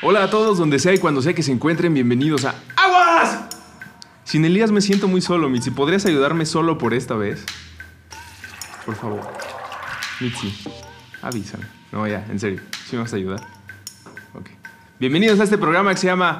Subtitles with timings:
[0.00, 3.36] Hola a todos, donde sea y cuando sea que se encuentren, bienvenidos a ¡Aguas!
[4.22, 5.72] Sin Elías me siento muy solo, Mitzi.
[5.72, 7.44] ¿Podrías ayudarme solo por esta vez?
[8.86, 9.28] Por favor.
[10.20, 10.54] Mitzi,
[11.20, 11.64] avísame.
[11.90, 12.60] No, ya, en serio.
[12.88, 13.40] ¿Sí me vas a ayudar?
[14.34, 14.50] Ok.
[15.00, 16.38] Bienvenidos a este programa que se llama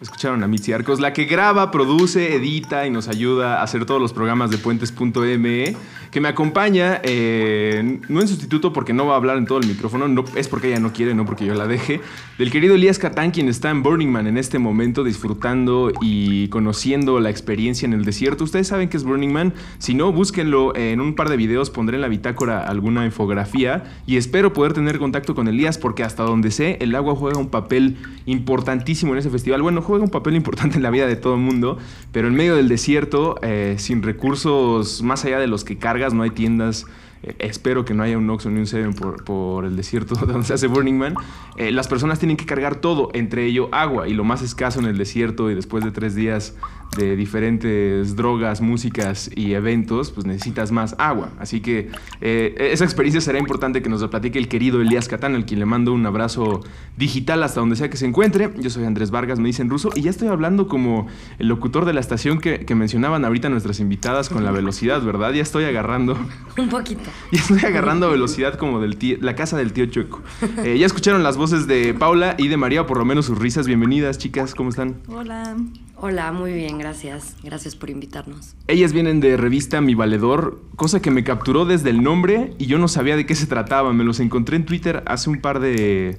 [0.00, 4.00] Escucharon a Mitzi Arcos, la que graba, produce, edita y nos ayuda a hacer todos
[4.00, 5.76] los programas de puentes.me,
[6.10, 9.66] que me acompaña, eh, no en sustituto porque no va a hablar en todo el
[9.66, 12.00] micrófono, no, es porque ella no quiere, no porque yo la deje,
[12.38, 17.20] del querido Elías Catán, quien está en Burning Man en este momento disfrutando y conociendo
[17.20, 18.44] la experiencia en el desierto.
[18.44, 21.96] Ustedes saben que es Burning Man, si no, búsquenlo en un par de videos, pondré
[21.96, 26.50] en la bitácora alguna infografía y espero poder tener contacto con Elías porque hasta donde
[26.50, 29.62] sé, el agua juega un papel importantísimo en ese festival.
[29.62, 31.78] Bueno, juega un papel importante en la vida de todo el mundo,
[32.12, 35.78] pero en medio del desierto, eh, sin recursos más allá de los que
[36.08, 36.86] no hay tiendas.
[37.22, 40.46] eh, espero que no haya un Oxxo ni un Seven por, por el desierto donde
[40.46, 41.14] se hace Burning Man.
[41.56, 44.86] eh, las personas tienen que cargar todo, entre ello agua, y lo más escaso en
[44.86, 46.54] el desierto y después de tres días
[46.96, 51.30] de diferentes drogas, músicas y eventos, pues necesitas más agua.
[51.38, 51.88] Así que
[52.20, 55.60] eh, esa experiencia será importante que nos la platique el querido Elías Catán, al quien
[55.60, 56.60] le mando un abrazo
[56.96, 58.50] digital hasta donde sea que se encuentre.
[58.58, 61.06] Yo soy Andrés Vargas, me dicen ruso, y ya estoy hablando como
[61.38, 65.32] el locutor de la estación que, que mencionaban ahorita nuestras invitadas con la velocidad, ¿verdad?
[65.32, 66.18] Ya estoy agarrando,
[66.58, 67.02] Un poquito.
[67.32, 70.22] ya estoy agarrando velocidad como del tío- la casa del tío Chueco.
[70.64, 73.38] Eh, ya escucharon las voces de Paula y de María, o por lo menos sus
[73.38, 73.66] risas.
[73.66, 74.96] Bienvenidas, chicas, ¿cómo están?
[75.08, 75.56] Hola.
[76.02, 77.36] Hola, muy bien, gracias.
[77.42, 78.56] Gracias por invitarnos.
[78.68, 82.78] Ellas vienen de revista Mi Valedor, cosa que me capturó desde el nombre y yo
[82.78, 83.92] no sabía de qué se trataba.
[83.92, 86.18] Me los encontré en Twitter hace un par de...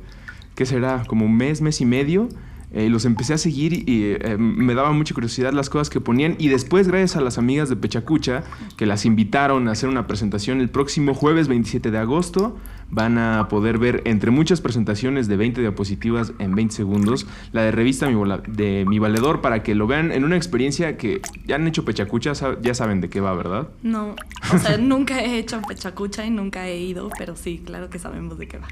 [0.53, 1.03] ¿Qué será?
[1.07, 2.29] Como un mes, mes y medio.
[2.73, 6.35] Eh, los empecé a seguir y eh, me daba mucha curiosidad las cosas que ponían.
[6.37, 8.43] Y después, gracias a las amigas de Pechacucha,
[8.77, 12.55] que las invitaron a hacer una presentación el próximo jueves 27 de agosto,
[12.91, 17.71] van a poder ver entre muchas presentaciones de 20 diapositivas en 20 segundos la de
[17.71, 18.07] revista
[18.47, 22.35] de Mi Valedor para que lo vean en una experiencia que ya han hecho Pechacucha,
[22.35, 23.69] sa- ya saben de qué va, ¿verdad?
[23.81, 24.15] No,
[24.53, 28.37] o sea, nunca he hecho pechacucha y nunca he ido, pero sí, claro que sabemos
[28.39, 28.67] de qué va.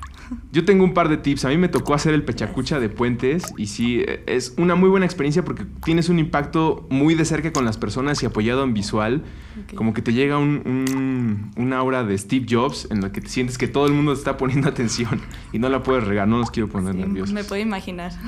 [0.51, 1.45] Yo tengo un par de tips.
[1.45, 4.89] A mí me tocó hacer el pechacucha de puentes y sí, eh, es una muy
[4.89, 8.73] buena experiencia porque tienes un impacto muy de cerca con las personas y apoyado en
[8.73, 9.23] visual.
[9.75, 13.27] Como que te llega un, un, un aura de Steve Jobs en la que te
[13.29, 15.19] sientes que todo el mundo te está poniendo atención
[15.51, 16.27] y no la puedes regar.
[16.27, 17.33] No los quiero poner Sí, nerviosos.
[17.33, 18.11] me puedo imaginar.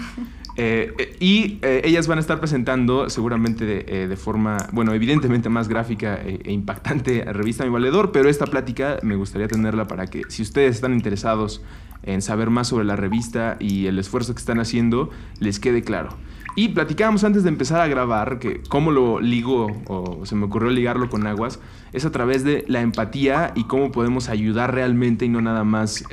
[0.58, 5.50] Eh, eh, y eh, ellas van a estar presentando seguramente de, eh, forma, bueno, evidentemente
[5.50, 9.88] más gráfica e, e impactante a Revista Mi Valedor, pero esta plática me gustaría tenerla
[9.88, 11.64] para que si ustedes están interesados
[12.04, 15.10] en saber más sobre la revista y el esfuerzo que están haciendo,
[15.40, 16.18] les quede claro.
[16.56, 20.70] Y platicábamos antes de empezar a grabar que cómo lo ligo o se me ocurrió
[20.70, 21.62] ligarlo con aguas
[21.94, 26.04] es a través de la empatía y cómo podemos ayudar realmente y no nada más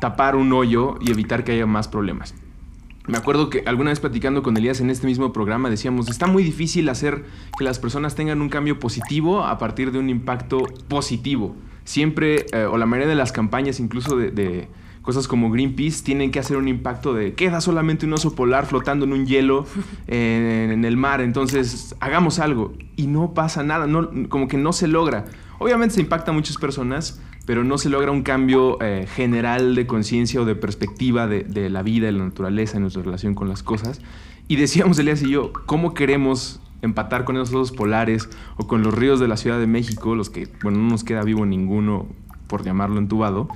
[0.00, 2.34] tapar un hoyo y evitar que haya más problemas.
[3.06, 6.42] Me acuerdo que alguna vez platicando con Elías en este mismo programa decíamos, está muy
[6.42, 7.24] difícil hacer
[7.56, 11.54] que las personas tengan un cambio positivo a partir de un impacto positivo.
[11.84, 14.68] Siempre, eh, o la mayoría de las campañas, incluso de, de
[15.02, 19.04] cosas como Greenpeace, tienen que hacer un impacto de queda solamente un oso polar flotando
[19.04, 19.66] en un hielo
[20.08, 22.72] en, en el mar, entonces hagamos algo.
[22.96, 25.26] Y no pasa nada, no, como que no se logra.
[25.60, 29.86] Obviamente se impacta a muchas personas, pero no se logra un cambio eh, general de
[29.86, 33.48] conciencia o de perspectiva de, de la vida, de la naturaleza, en nuestra relación con
[33.48, 34.00] las cosas.
[34.48, 38.94] Y decíamos Elías y yo, ¿cómo queremos empatar con esos osos polares o con los
[38.94, 42.06] ríos de la Ciudad de México, los que, bueno, no nos queda vivo ninguno,
[42.46, 43.48] por llamarlo entubado,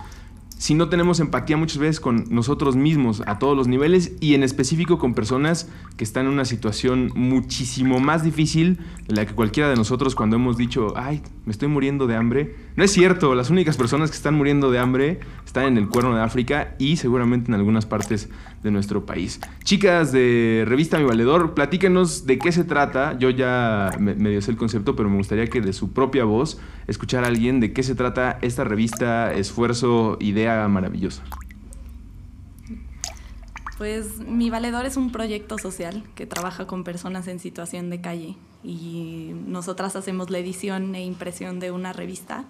[0.60, 4.42] si no tenemos empatía muchas veces con nosotros mismos a todos los niveles y en
[4.42, 8.78] específico con personas que están en una situación muchísimo más difícil
[9.08, 12.56] de la que cualquiera de nosotros cuando hemos dicho, ay, me estoy muriendo de hambre.
[12.76, 16.14] No es cierto, las únicas personas que están muriendo de hambre están en el cuerno
[16.14, 18.28] de África y seguramente en algunas partes
[18.62, 19.40] de nuestro país.
[19.64, 23.18] Chicas de Revista Mi Valedor, platíquenos de qué se trata.
[23.18, 26.60] Yo ya me, medio sé el concepto, pero me gustaría que de su propia voz
[26.86, 31.22] escuchar a alguien de qué se trata esta revista, esfuerzo, idea maravillosa.
[33.78, 38.36] Pues Mi Valedor es un proyecto social que trabaja con personas en situación de calle
[38.62, 42.44] y nosotras hacemos la edición e impresión de una revista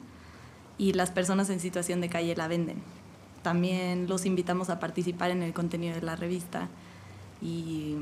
[0.76, 2.79] y las personas en situación de calle la venden.
[3.43, 6.69] También los invitamos a participar en el contenido de la revista
[7.41, 7.94] y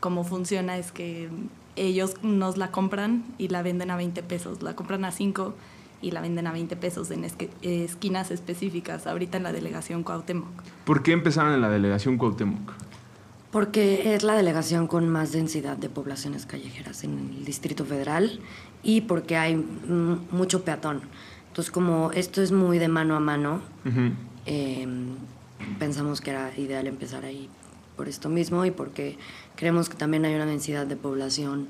[0.00, 1.30] cómo funciona es que
[1.76, 5.54] ellos nos la compran y la venden a 20 pesos, la compran a 5
[6.02, 7.24] y la venden a 20 pesos en
[7.62, 10.50] esquinas específicas, ahorita en la delegación Cuauhtémoc.
[10.84, 12.72] ¿Por qué empezaron en la delegación Cuauhtémoc?
[13.52, 18.40] Porque es la delegación con más densidad de poblaciones callejeras en el Distrito Federal
[18.82, 19.56] y porque hay
[20.30, 21.02] mucho peatón.
[21.48, 23.60] Entonces, como esto es muy de mano a mano,
[24.46, 25.16] em,
[25.78, 27.48] pensamos que era ideal empezar ahí
[27.96, 29.18] por esto mismo y porque
[29.54, 31.68] creemos que también hay una densidad de población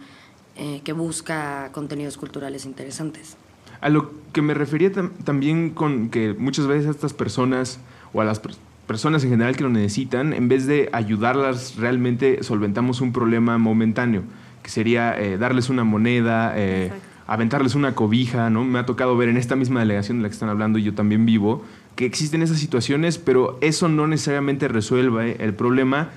[0.54, 3.36] eh, que busca contenidos culturales interesantes.
[3.82, 4.90] A lo que me refería
[5.24, 7.80] también con que muchas veces a estas personas
[8.12, 8.40] o a las
[8.86, 14.22] personas en general que lo necesitan, en vez de ayudarlas realmente solventamos un problema momentáneo,
[14.62, 16.92] que sería eh, darles una moneda, eh,
[17.26, 18.64] aventarles una cobija, ¿no?
[18.64, 20.94] Me ha tocado ver en esta misma delegación de la que están hablando y yo
[20.94, 21.64] también vivo,
[21.96, 26.10] que existen esas situaciones, pero eso no necesariamente resuelve el problema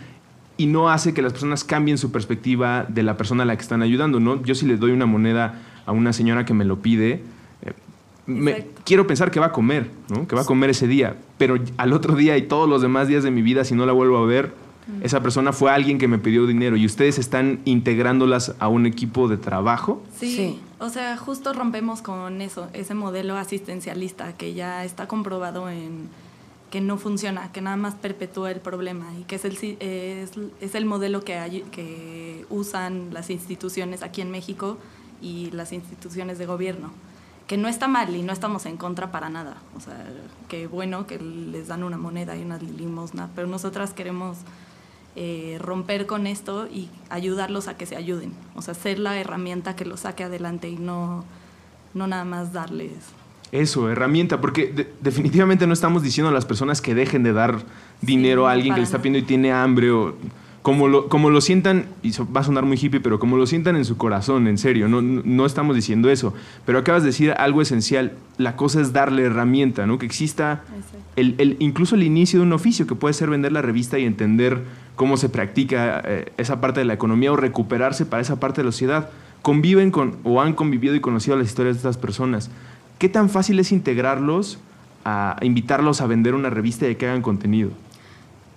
[0.58, 3.64] y no hace que las personas cambien su perspectiva de la persona a la que
[3.64, 4.42] están ayudando, ¿no?
[4.44, 7.24] Yo si le doy una moneda a una señora que me lo pide,
[8.84, 10.28] quiero pensar que va a comer, ¿no?
[10.28, 13.24] que va a comer ese día, pero al otro día y todos los demás días
[13.24, 14.54] de mi vida, si no la vuelvo a ver,
[15.02, 19.28] esa persona fue alguien que me pidió dinero y ustedes están integrándolas a un equipo
[19.28, 20.04] de trabajo.
[20.16, 26.10] Sí, o sea, justo rompemos con eso, ese modelo asistencialista que ya está comprobado en
[26.70, 30.32] que no funciona, que nada más perpetúa el problema y que es el, es,
[30.62, 34.78] es el modelo que, hay, que usan las instituciones aquí en México
[35.22, 36.92] y las instituciones de gobierno
[37.48, 39.58] que no está mal y no estamos en contra para nada.
[39.78, 40.06] O sea,
[40.48, 44.38] que bueno que les dan una moneda y una limosna, pero nosotras queremos
[45.16, 48.34] eh, romper con esto y ayudarlos a que se ayuden.
[48.56, 51.24] O sea, ser la herramienta que los saque adelante y no,
[51.94, 52.92] no nada más darles.
[53.52, 57.64] Eso, herramienta, porque definitivamente no estamos diciendo a las personas que dejen de dar
[58.02, 60.16] dinero a alguien que le está pidiendo y tiene hambre o
[60.66, 63.76] como lo, como lo sientan, y va a sonar muy hippie, pero como lo sientan
[63.76, 66.34] en su corazón, en serio, no, no estamos diciendo eso.
[66.66, 70.00] Pero acabas de decir algo esencial, la cosa es darle herramienta, ¿no?
[70.00, 70.64] que exista
[71.16, 74.06] el, el, incluso el inicio de un oficio, que puede ser vender la revista y
[74.06, 74.64] entender
[74.96, 78.66] cómo se practica eh, esa parte de la economía o recuperarse para esa parte de
[78.66, 79.12] la sociedad.
[79.44, 82.50] Conviven con o han convivido y conocido las historias de estas personas.
[82.98, 84.58] ¿Qué tan fácil es integrarlos,
[85.04, 87.70] a, invitarlos a vender una revista y que hagan contenido?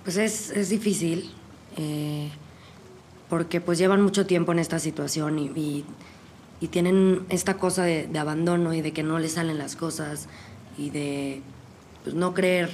[0.05, 1.33] Pues es, es difícil
[1.79, 2.29] eh,
[3.31, 5.85] porque pues llevan mucho tiempo en esta situación y,
[6.61, 10.29] y, tienen esta cosa de, abandono y de que no les salen las cosas
[10.77, 11.41] y de
[12.03, 12.71] pues, no creer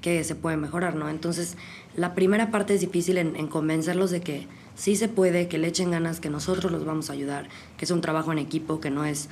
[0.00, 1.08] que se puede mejorar, ¿no?
[1.08, 1.56] Entonces,
[1.96, 4.46] la primera parte es difícil en, en, convencerlos de que
[4.76, 7.90] sí se puede, que le echen ganas, que nosotros los vamos a ayudar, que es
[7.90, 9.28] un trabajo en equipo, que no es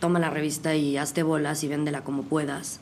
[0.00, 2.80] toma la revista y hazte bolas y véndela como puedas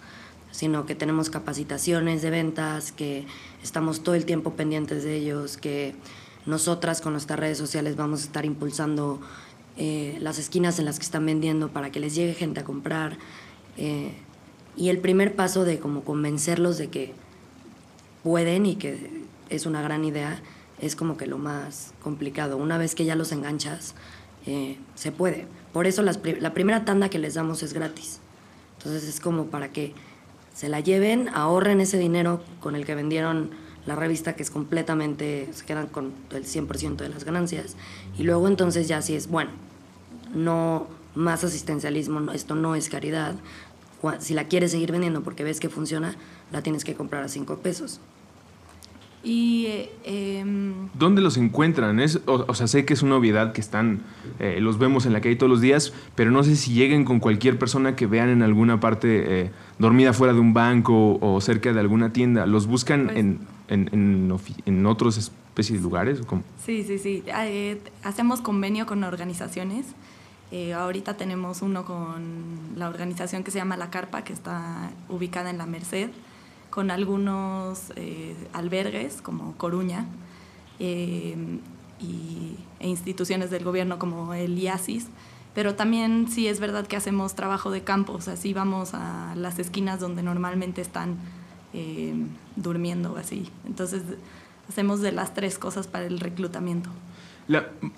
[0.56, 3.26] sino que tenemos capacitaciones de ventas, que
[3.62, 5.94] estamos todo el tiempo pendientes de ellos, que
[6.46, 9.20] nosotras con nuestras redes sociales vamos a estar impulsando
[9.76, 13.18] eh, las esquinas en las que están vendiendo para que les llegue gente a comprar.
[13.76, 14.14] Eh,
[14.78, 17.12] y el primer paso de como convencerlos de que
[18.22, 20.40] pueden y que es una gran idea
[20.80, 22.56] es como que lo más complicado.
[22.56, 23.94] Una vez que ya los enganchas,
[24.46, 25.46] eh, se puede.
[25.74, 28.20] Por eso la primera tanda que les damos es gratis.
[28.78, 29.92] Entonces es como para que
[30.56, 33.50] se la lleven, ahorren ese dinero con el que vendieron
[33.84, 37.76] la revista, que es completamente, se quedan con el 100% de las ganancias.
[38.16, 39.50] Y luego entonces ya sí es, bueno,
[40.34, 43.34] no más asistencialismo, esto no es caridad.
[44.18, 46.16] Si la quieres seguir vendiendo porque ves que funciona,
[46.50, 48.00] la tienes que comprar a 5 pesos.
[49.26, 51.98] Y, em, ¿Dónde los encuentran?
[51.98, 54.02] Es, o, sea, sé que es una obviedad que están,
[54.38, 57.18] eh, los vemos en la calle todos los días, pero no sé si lleguen con
[57.18, 61.72] cualquier persona que vean en alguna parte eh, dormida fuera de un banco o cerca
[61.72, 62.46] de alguna tienda.
[62.46, 66.20] ¿Los buscan pues en, en, en, otros especies de lugares?
[66.20, 67.24] ¿o Sí, sí, sí.
[67.26, 69.86] Eh, hacemos convenio con organizaciones.
[70.72, 75.58] ahorita tenemos uno con la organización que se llama La Carpa, que está ubicada en
[75.58, 76.10] La Merced
[76.70, 80.04] con algunos eh, albergues como Coruña
[80.78, 81.34] eh,
[82.00, 85.06] y, e instituciones del gobierno como el IASIS,
[85.54, 89.34] pero también sí es verdad que hacemos trabajo de campo, o sea, sí vamos a
[89.36, 91.16] las esquinas donde normalmente están
[91.72, 92.14] eh,
[92.56, 93.48] durmiendo así.
[93.66, 94.02] Entonces
[94.68, 96.90] hacemos de las tres cosas para el reclutamiento.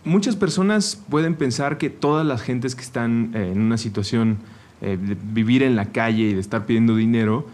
[0.04, 4.38] muchas personas pueden pensar que todas las gentes que están en una situación
[4.80, 7.44] de vivir en la calle y de estar pidiendo dinero,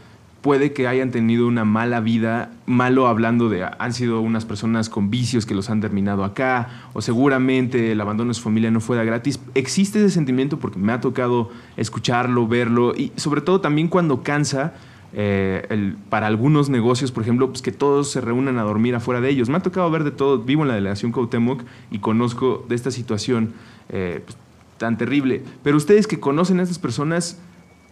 [0.44, 5.08] puede que hayan tenido una mala vida, malo hablando de han sido unas personas con
[5.08, 9.04] vicios que los han terminado acá, o seguramente el abandono de su familia no fuera
[9.04, 9.40] gratis.
[9.54, 14.74] Existe ese sentimiento porque me ha tocado escucharlo, verlo, y sobre todo también cuando cansa.
[15.16, 19.30] Eh, para algunos negocios, por ejemplo, pues que todos se reúnan a dormir afuera de
[19.30, 19.48] ellos.
[19.48, 22.90] Me ha tocado ver de todo, vivo en la delegación Cautemoc y conozco de esta
[22.90, 23.54] situación
[23.88, 24.36] eh, pues,
[24.76, 25.42] tan terrible.
[25.62, 27.40] Pero ustedes que conocen a estas personas,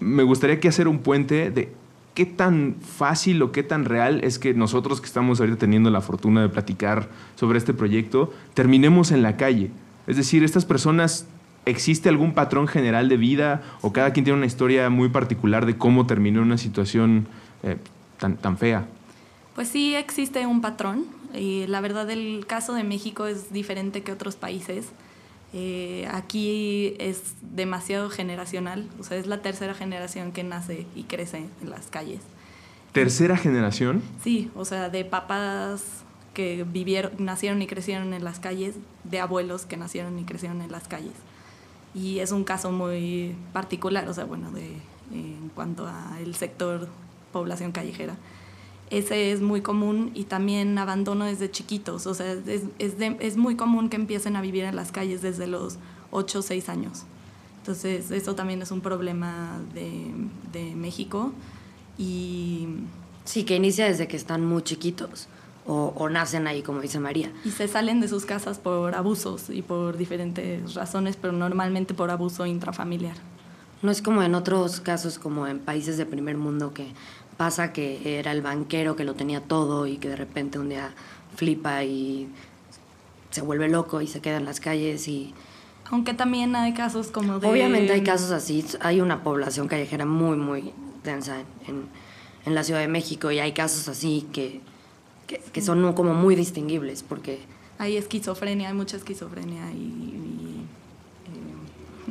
[0.01, 1.73] me gustaría que hacer un puente de
[2.15, 6.01] qué tan fácil o qué tan real es que nosotros que estamos ahorita teniendo la
[6.01, 9.71] fortuna de platicar sobre este proyecto, terminemos en la calle.
[10.07, 11.27] Es decir, estas personas,
[11.65, 15.77] ¿existe algún patrón general de vida o cada quien tiene una historia muy particular de
[15.79, 17.27] cómo terminó una situación
[17.63, 17.77] eh,
[18.19, 18.87] tan, tan fea?
[19.55, 24.13] Pues sí existe un patrón y la verdad el caso de México es diferente que
[24.13, 24.89] otros países.
[25.53, 31.47] Eh, aquí es demasiado generacional, o sea, es la tercera generación que nace y crece
[31.61, 32.21] en las calles.
[32.93, 34.03] ¿Tercera generación?
[34.23, 39.67] Sí, o sea, de papás que vivieron, nacieron y crecieron en las calles, de abuelos
[39.67, 41.13] que nacieron y crecieron en las calles.
[41.95, 44.77] Y es un caso muy particular, o sea, bueno, de,
[45.13, 46.89] en cuanto al sector
[47.33, 48.17] población callejera
[48.93, 52.07] ese es muy común y también abandono desde chiquitos.
[52.07, 55.47] O sea, es, es, es, muy común que empiecen a vivir en las calles desde
[55.47, 55.79] los
[56.11, 57.05] 8 o 6 años.
[57.61, 60.13] Entonces, eso también es un problema de,
[60.53, 61.33] de México.
[61.97, 62.69] Y...
[63.25, 65.27] Sí, que inicia desde que están muy chiquitos.
[65.65, 67.33] O, o, nacen ahí, como dice María.
[67.47, 72.11] Y se salen de sus casas por abusos y por diferentes razones, pero normalmente por
[72.11, 73.15] abuso intrafamiliar.
[73.81, 76.93] No es como en otros casos, como en países de primer mundo, que
[77.43, 80.93] pasa que era el banquero que lo tenía todo y que de repente un día
[81.35, 82.29] flipa y
[83.31, 85.35] se vuelve loco y se queda en las calles y...
[85.91, 87.49] Aunque también hay casos como de...
[87.49, 90.73] Obviamente hay casos así, hay una población callejera muy, muy
[91.03, 91.87] densa en,
[92.47, 94.61] en la Ciudad de México y hay casos así que,
[95.27, 97.41] que, son como muy distinguibles porque...
[97.79, 100.65] Hay esquizofrenia, hay mucha esquizofrenia y...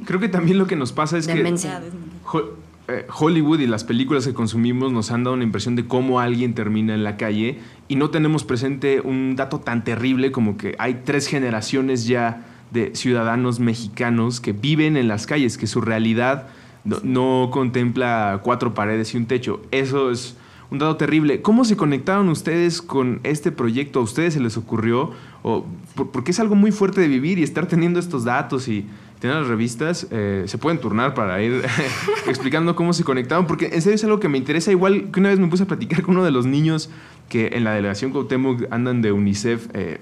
[0.03, 1.79] Creo que también lo que nos pasa es demencia.
[1.79, 2.70] que...
[2.87, 6.53] Eh, Hollywood y las películas que consumimos nos han dado una impresión de cómo alguien
[6.53, 11.01] termina en la calle y no tenemos presente un dato tan terrible como que hay
[11.05, 16.47] tres generaciones ya de ciudadanos mexicanos que viven en las calles, que su realidad
[16.83, 19.61] no, contempla cuatro paredes y un techo.
[19.71, 20.35] Eso es
[20.71, 21.41] un dato terrible.
[21.41, 23.99] ¿Cómo se conectaron ustedes con este proyecto?
[23.99, 25.11] ¿A ustedes se les ocurrió?
[25.43, 25.65] O,
[26.11, 28.87] porque es algo muy fuerte de vivir y estar teniendo estos datos y
[29.21, 31.61] tienen las revistas, eh, se pueden turnar para ir
[32.27, 35.29] explicando cómo se conectaban, porque en serio es algo que me interesa, igual que una
[35.29, 36.89] vez me puse a platicar con uno de los niños
[37.29, 39.99] que en la delegación Cuauhtémoc andan de UNICEF eh,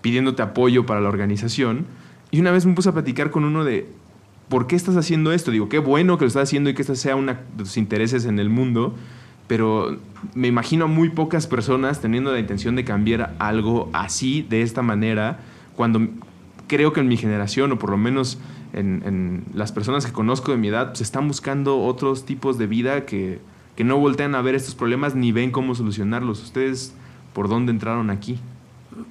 [0.00, 1.84] pidiéndote apoyo para la organización,
[2.30, 3.88] y una vez me puse a platicar con uno de,
[4.48, 5.50] ¿por qué estás haciendo esto?
[5.50, 8.24] Digo, qué bueno que lo estás haciendo y que este sea uno de tus intereses
[8.24, 8.94] en el mundo,
[9.48, 9.98] pero
[10.34, 14.80] me imagino a muy pocas personas teniendo la intención de cambiar algo así, de esta
[14.80, 15.40] manera,
[15.76, 16.08] cuando
[16.68, 18.38] creo que en mi generación, o por lo menos
[18.72, 22.66] en, las personas que conozco de mi edad, se pues, están buscando otros tipos de
[22.66, 23.40] vida que,
[23.76, 26.42] que no voltean a ver estos problemas ni ven cómo solucionarlos.
[26.42, 26.94] ¿Ustedes
[27.32, 28.38] por dónde entraron aquí?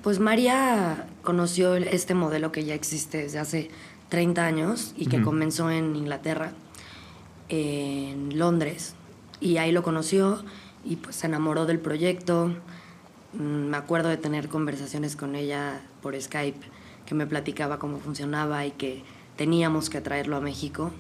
[0.04, 3.70] Pues María conoció este modelo que ya existe desde hace
[4.10, 6.52] 30 años y que comenzó en Inglaterra,
[7.50, 8.96] en Londres,
[9.40, 10.44] y ahí lo conoció
[10.84, 12.54] y pues se enamoró del proyecto.
[13.34, 16.60] Mm, me acuerdo de tener conversaciones con ella por Skype
[17.06, 19.04] que me platicaba cómo funcionaba y que
[19.42, 20.92] teníamos que traerlo a México.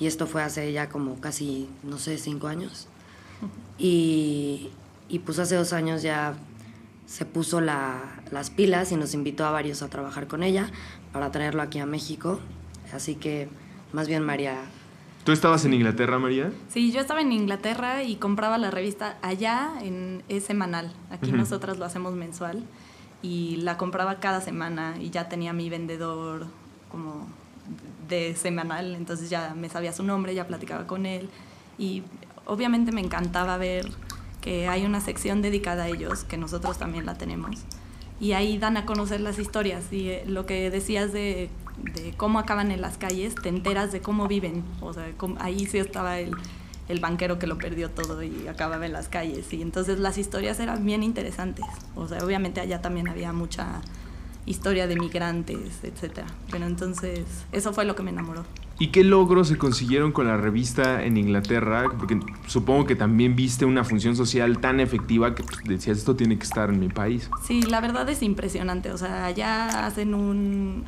[0.00, 2.88] Y esto fue hace ya como casi, no sé, cinco años.
[3.78, 4.70] Y,
[5.08, 6.34] y pues hace dos años ya
[7.06, 8.00] se puso la,
[8.32, 10.68] las pilas y nos invitó a varios a trabajar con ella
[11.12, 12.40] para traerlo aquí a México.
[12.92, 13.48] Así que
[13.92, 14.56] más bien María...
[15.22, 16.50] ¿Tú estabas en Inglaterra, María?
[16.68, 20.92] Sí, yo estaba en Inglaterra y compraba la revista allá en es semanal.
[21.10, 22.64] Aquí nosotras lo hacemos mensual
[23.22, 26.48] y la compraba cada semana y ya tenía mi vendedor
[26.90, 27.28] como
[28.08, 31.28] de semanal, entonces ya me sabía su nombre, ya platicaba con él
[31.78, 32.02] y
[32.46, 33.90] obviamente me encantaba ver
[34.40, 37.64] que hay una sección dedicada a ellos, que nosotros también la tenemos,
[38.20, 41.50] y ahí dan a conocer las historias y eh, lo que decías de,
[42.16, 45.06] cómo acaban en las calles, te enteras de cómo viven, o sea,
[45.40, 46.30] ahí sí estaba el,
[46.88, 50.60] el banquero que lo perdió todo y acababa en las calles, y entonces las historias
[50.60, 53.82] eran bien interesantes, o sea, obviamente allá también había mucha
[54.46, 56.20] historia de migrantes, etc.
[56.50, 58.44] Pero entonces eso fue lo que me enamoró.
[58.78, 61.86] ¿Y qué logros se consiguieron con la revista en Inglaterra?
[61.98, 66.38] Porque supongo que también viste una función social tan efectiva que pues, decías esto tiene
[66.38, 67.30] que estar en mi país.
[67.46, 68.92] Sí, la verdad es impresionante.
[68.92, 70.84] O sea, ya hacen un,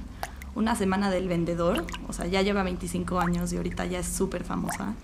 [0.54, 1.84] una semana del vendedor.
[2.08, 4.94] O sea, ya lleva 25 años y ahorita ya es súper famosa.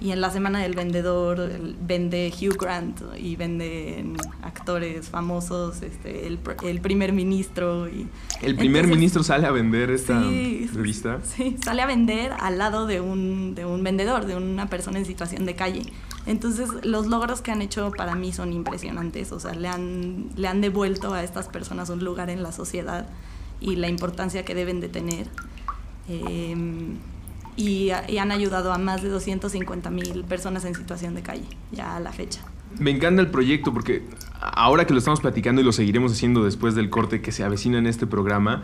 [0.00, 6.40] Y en la semana del vendedor vende Hugh Grant y venden actores famosos, este, el,
[6.64, 7.88] el primer ministro.
[7.88, 8.08] Y,
[8.42, 11.20] El primer Entonces, ministro sale a vender esta Sí, revista.
[11.22, 15.06] Sí, sale a vender al lado de un, de un vendedor, de una persona en
[15.06, 15.82] situación de calle.
[16.26, 19.30] Entonces, los logros que han hecho para mí son impresionantes.
[19.30, 23.06] O sea, le han, le han devuelto a estas personas un lugar en la sociedad
[23.60, 25.28] y la importancia que deben de tener.
[26.08, 26.56] Eh,
[27.56, 32.00] y, han ayudado a más de 250 mil personas en situación de calle, ya a
[32.00, 32.40] la fecha.
[32.78, 34.02] Me encanta el proyecto porque
[34.40, 37.78] ahora que lo estamos platicando y lo seguiremos haciendo después del corte que se avecina
[37.78, 38.62] en este programa,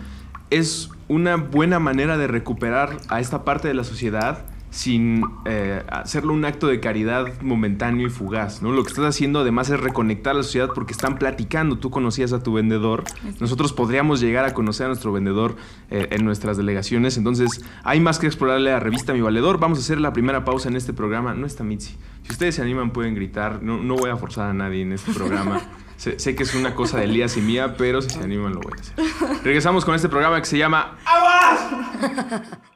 [0.50, 6.32] es una buena manera de recuperar a esta parte de la sociedad sin eh, hacerlo
[6.32, 8.72] un acto de caridad momentáneo y fugaz, ¿no?
[8.72, 12.32] Lo que estás haciendo además es reconectar a la sociedad porque están platicando, tú conocías
[12.32, 13.04] a tu vendedor,
[13.40, 15.56] nosotros podríamos llegar a conocer a nuestro vendedor
[15.90, 19.78] eh, en nuestras delegaciones, entonces hay más que explorarle a la revista Mi Valedor, vamos
[19.78, 22.92] a hacer la primera pausa en este programa, no está Mitzi, si ustedes se animan
[22.92, 25.60] pueden gritar, no, no voy a forzar a nadie en este programa.
[26.00, 28.60] Sé, sé que es una cosa de Elías y mía, pero si se animan lo
[28.60, 29.44] voy a hacer.
[29.44, 30.96] Regresamos con este programa que se llama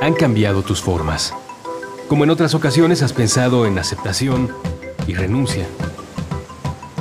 [0.00, 1.34] Han cambiado tus formas.
[2.08, 4.50] Como en otras ocasiones has pensado en aceptación
[5.06, 5.66] y renuncia.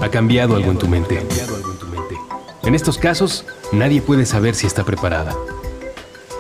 [0.02, 1.26] Ha cambiado algo en tu mente.
[2.64, 5.34] En estos casos, nadie puede saber si está preparada.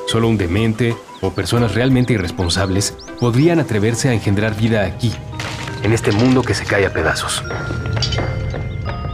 [0.07, 5.13] Solo un demente o personas realmente irresponsables podrían atreverse a engendrar vida aquí,
[5.83, 7.41] en este mundo que se cae a pedazos.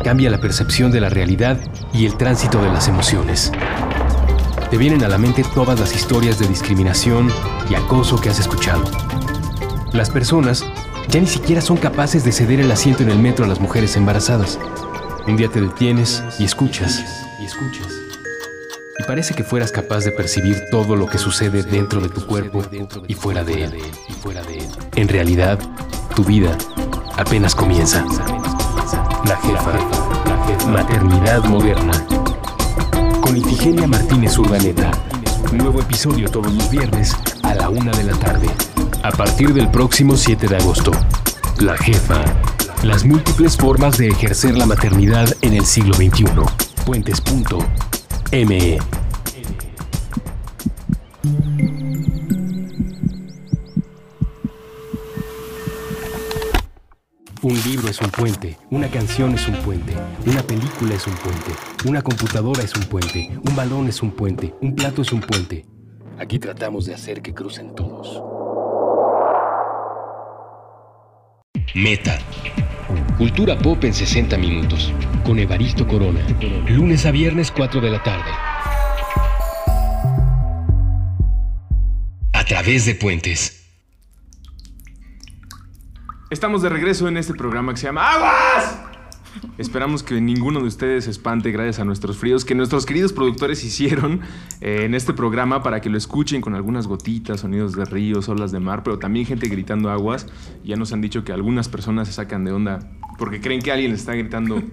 [0.04, 1.60] Cambia la percepción de la realidad
[1.94, 3.52] y el tránsito de las emociones.
[4.70, 7.32] Te vienen a la mente todas las historias de discriminación
[7.70, 8.84] y acoso que has escuchado.
[9.94, 10.66] Las personas
[11.10, 13.96] ya ni siquiera son capaces de ceder el asiento en el metro a las mujeres
[13.96, 14.60] embarazadas.
[15.28, 17.04] Un día te detienes y escuchas,
[17.40, 17.88] y escuchas.
[19.00, 22.64] Y parece que fueras capaz de percibir todo lo que sucede dentro de tu cuerpo
[23.08, 23.74] y fuera de él.
[24.96, 25.60] En realidad,
[26.16, 26.58] tu vida
[27.16, 28.04] apenas comienza.
[29.26, 30.70] La jefa.
[30.70, 31.94] Maternidad moderna.
[33.26, 34.92] Con Ifigenia Martínez Urdaneta.
[35.52, 38.48] Nuevo episodio todos los viernes a la una de la tarde.
[39.02, 40.92] A partir del próximo 7 de agosto.
[41.60, 42.24] La jefa.
[42.84, 46.26] Las múltiples formas de ejercer la maternidad en el siglo XXI.
[46.86, 48.78] Puentes.me.
[57.46, 59.94] Un libro es un puente, una canción es un puente,
[60.26, 61.52] una película es un puente,
[61.88, 65.64] una computadora es un puente, un balón es un puente, un plato es un puente.
[66.18, 68.20] Aquí tratamos de hacer que crucen todos.
[71.76, 72.18] Meta.
[73.16, 74.92] Cultura pop en 60 minutos.
[75.24, 76.26] Con Evaristo Corona.
[76.68, 78.32] Lunes a viernes 4 de la tarde.
[82.34, 83.65] A través de puentes.
[86.32, 88.82] Estamos de regreso en este programa que se llama ¡Aguas!
[89.60, 93.64] Esperamos que ninguno de ustedes se espante gracias a nuestros fríos que nuestros queridos productores
[93.64, 94.22] hicieron
[94.60, 98.52] eh, en este programa para que lo escuchen con algunas gotitas, sonidos de ríos, olas
[98.52, 100.26] de mar, pero también gente gritando aguas.
[100.64, 102.80] Ya nos han dicho que algunas personas se sacan de onda
[103.20, 104.64] porque creen que alguien está gritando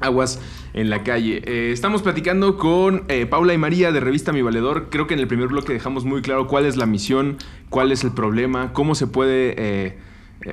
[0.00, 0.40] aguas
[0.72, 1.42] en la calle.
[1.44, 4.88] Eh, estamos platicando con eh, Paula y María de Revista Mi Valedor.
[4.88, 7.36] Creo que en el primer bloque dejamos muy claro cuál es la misión,
[7.68, 10.08] cuál es el problema, cómo se puede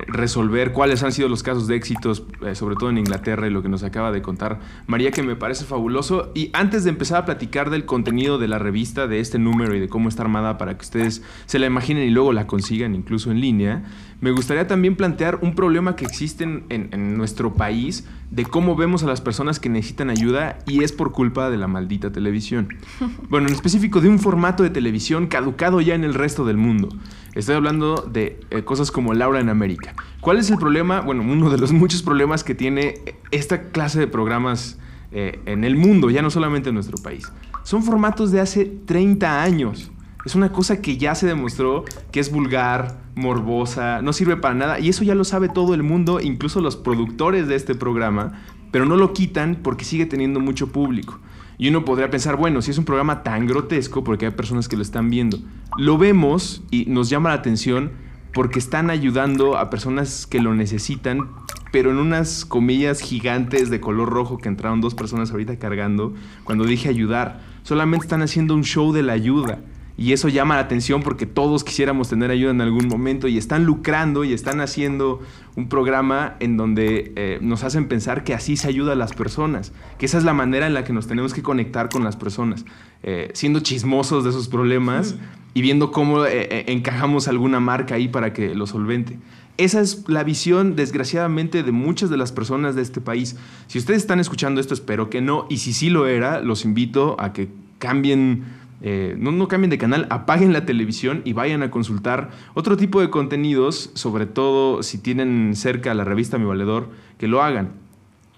[0.06, 3.62] resolver, cuáles han sido los casos de éxitos, eh, sobre todo en Inglaterra y lo
[3.62, 6.30] que nos acaba de contar María, que me parece fabuloso.
[6.34, 9.80] Y antes de empezar a platicar del contenido de la revista, de este número y
[9.80, 13.30] de cómo está armada para que ustedes se la imaginen y luego la consigan incluso
[13.30, 13.84] en línea,
[14.20, 19.02] me gustaría también plantear un problema que existe en- en nuestro país de cómo vemos
[19.02, 22.68] a las personas que necesitan ayuda y es por culpa de la maldita televisión.
[23.28, 26.88] Bueno, en específico de un formato de televisión caducado ya en el resto del mundo.
[27.34, 29.94] Estoy hablando de eh, cosas como Laura en América.
[30.20, 31.00] ¿Cuál es el problema?
[31.00, 32.94] Bueno, uno de los muchos problemas que tiene
[33.30, 34.78] esta clase de programas
[35.12, 37.30] eh, en el mundo, ya no solamente en nuestro país.
[37.64, 39.90] Son formatos de hace 30 años.
[40.28, 44.78] Es una cosa que ya se demostró que es vulgar, morbosa, no sirve para nada.
[44.78, 48.38] Y eso ya lo sabe todo el mundo, incluso los productores de este programa,
[48.70, 51.18] pero no lo quitan porque sigue teniendo mucho público.
[51.56, 54.76] Y uno podría pensar, bueno, si es un programa tan grotesco, porque hay personas que
[54.76, 55.38] lo están viendo.
[55.78, 57.92] Lo vemos y nos llama la atención
[58.34, 61.30] porque están ayudando a personas que lo necesitan,
[61.72, 66.12] pero en unas comillas gigantes de color rojo que entraron dos personas ahorita cargando,
[66.44, 69.60] cuando dije ayudar, solamente están haciendo un show de la ayuda.
[69.98, 73.64] Y eso llama la atención porque todos quisiéramos tener ayuda en algún momento y están
[73.64, 75.20] lucrando y están haciendo
[75.56, 79.72] un programa en donde eh, nos hacen pensar que así se ayuda a las personas,
[79.98, 82.64] que esa es la manera en la que nos tenemos que conectar con las personas,
[83.02, 85.16] eh, siendo chismosos de esos problemas
[85.52, 89.18] y viendo cómo eh, encajamos alguna marca ahí para que lo solvente.
[89.56, 93.34] Esa es la visión, desgraciadamente, de muchas de las personas de este país.
[93.66, 97.16] Si ustedes están escuchando esto, espero que no, y si sí lo era, los invito
[97.18, 97.48] a que
[97.80, 103.00] cambien eh, no, cambien de canal, apaguen la televisión y vayan a consultar otro tipo
[103.00, 106.88] de contenidos, sobre todo si tienen cerca la revista Mi Valedor,
[107.18, 107.72] que lo hagan.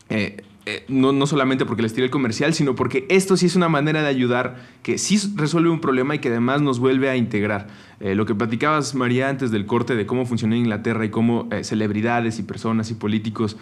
[0.08, 3.68] Eh, eh, no, solamente porque les tire el comercial, sino porque esto sí es una
[3.68, 7.68] manera de ayudar que sí resuelve un problema y que además nos vuelve a integrar.
[8.00, 12.42] lo que platicabas, María, antes del corte de cómo funciona Inglaterra y cómo celebridades y
[12.42, 13.56] personas y políticos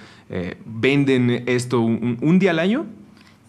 [0.64, 2.86] venden esto un día al año,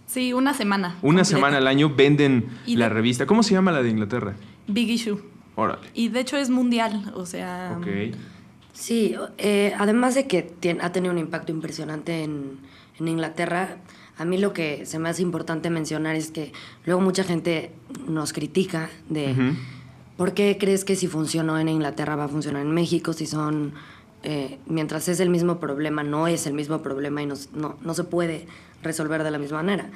[0.09, 0.97] Sí, una semana.
[1.03, 3.27] Una semana al año venden la revista.
[3.27, 4.33] ¿Cómo se llama la de Inglaterra?
[4.65, 5.21] Big Issue.
[5.55, 5.87] Órale.
[5.93, 7.77] Y de hecho es mundial, o sea...
[7.77, 8.15] Ok.
[8.73, 12.57] Sí, eh, además de que ha tenido un impacto impresionante en,
[12.99, 13.77] Inglaterra,
[14.17, 16.51] a mí lo que se me hace importante mencionar es que
[16.85, 17.71] luego mucha gente
[18.09, 19.53] nos critica de
[20.17, 23.73] por qué crees que si funcionó en Inglaterra va a funcionar en México, si son...
[24.23, 27.35] Eh, mientras es el mismo problema, no es el mismo problema y no,
[27.81, 28.47] no se puede
[28.83, 29.89] resolver de la misma manera.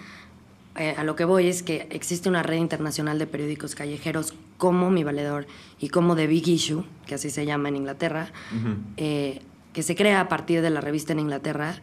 [0.76, 4.90] Eh, a lo que voy es que existe una red internacional de periódicos callejeros como
[4.90, 5.46] Mi Valedor
[5.80, 8.32] y como The Big Issue, que así se llama en Inglaterra,
[8.98, 11.76] eh, que se crea a partir de la revista en Inglaterra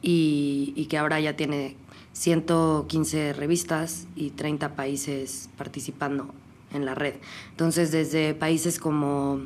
[0.00, 1.76] y, y, que ahora ya tiene
[2.12, 6.32] 115 revistas y 30 países participando
[6.72, 7.14] en la red.
[7.50, 9.40] Entonces, desde países como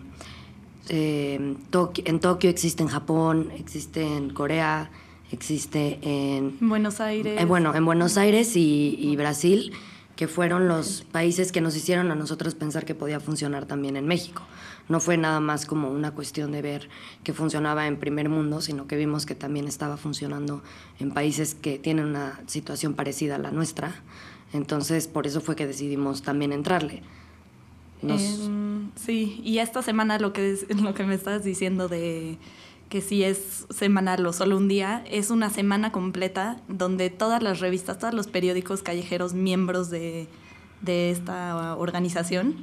[0.88, 4.90] eh, en Tokio existe en Japón, existe en Corea,
[5.30, 6.56] existe en...
[6.60, 7.40] Buenos Aires.
[7.40, 9.72] Eh, bueno, en Buenos Aires y, Brasil,
[10.16, 14.06] que fueron los países que nos hicieron a nosotros pensar que podía funcionar también en
[14.06, 14.42] México.
[14.88, 16.88] No fue nada más como una cuestión de ver
[17.22, 20.62] que funcionaba en primer mundo, sino que vimos que también estaba funcionando
[21.00, 23.94] en países que tienen una situación parecida a la nuestra.
[24.52, 27.02] Entonces, por eso fue que decidimos también entrarle.
[28.12, 32.38] Em, sí, y esta semana lo que, lo que me estás diciendo de
[32.88, 37.60] que si es semanal o solo un día, es una semana completa donde todas las
[37.60, 40.28] revistas, todos los periódicos callejeros miembros de,
[40.86, 42.56] esta organización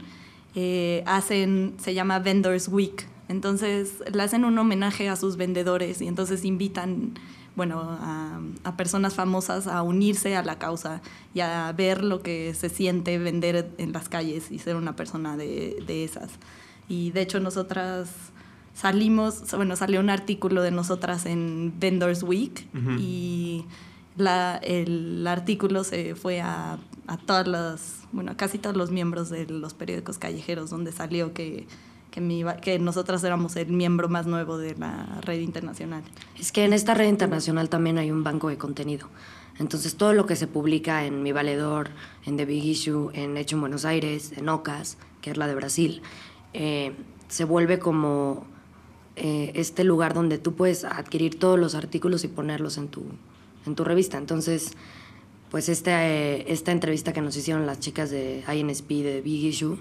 [0.54, 3.08] eh, hacen, se llama Vendors Week.
[3.30, 7.16] Entonces le hacen un homenaje a sus vendedores y entonces invitan
[7.56, 8.42] bueno, a,
[8.78, 11.02] personas famosas a unirse a la causa
[11.34, 15.38] y a ver lo que se siente vender en las calles y ser una persona
[15.38, 16.32] de, de esas.
[16.88, 18.10] Y de hecho nosotras
[18.74, 23.66] salimos, bueno, salió un artículo de nosotras en Vendors Week y
[24.18, 29.46] la, el artículo se fue a, a todas las, bueno, casi todos los miembros de
[29.48, 31.68] los periódicos callejeros donde salió que,
[32.12, 36.04] que, que nosotras éramos el miembro más nuevo de la red internacional.
[36.40, 39.08] Es que en esta red internacional también hay un banco de contenido.
[39.60, 41.90] Entonces todo lo que se publica en Mi Valedor,
[42.26, 45.56] en The Big Issue, en Hecho en Buenos Aires, en OCAS, que es la de
[45.56, 46.02] Brasil,
[46.54, 46.94] eh,
[47.28, 48.46] se vuelve como
[49.16, 53.06] eh, este lugar donde tú puedes adquirir todos los artículos y ponerlos en tu,
[53.66, 54.18] en tu revista.
[54.18, 54.74] Entonces,
[55.50, 59.78] pues este, esta entrevista que nos hicieron las chicas de INSP, de Big Issue,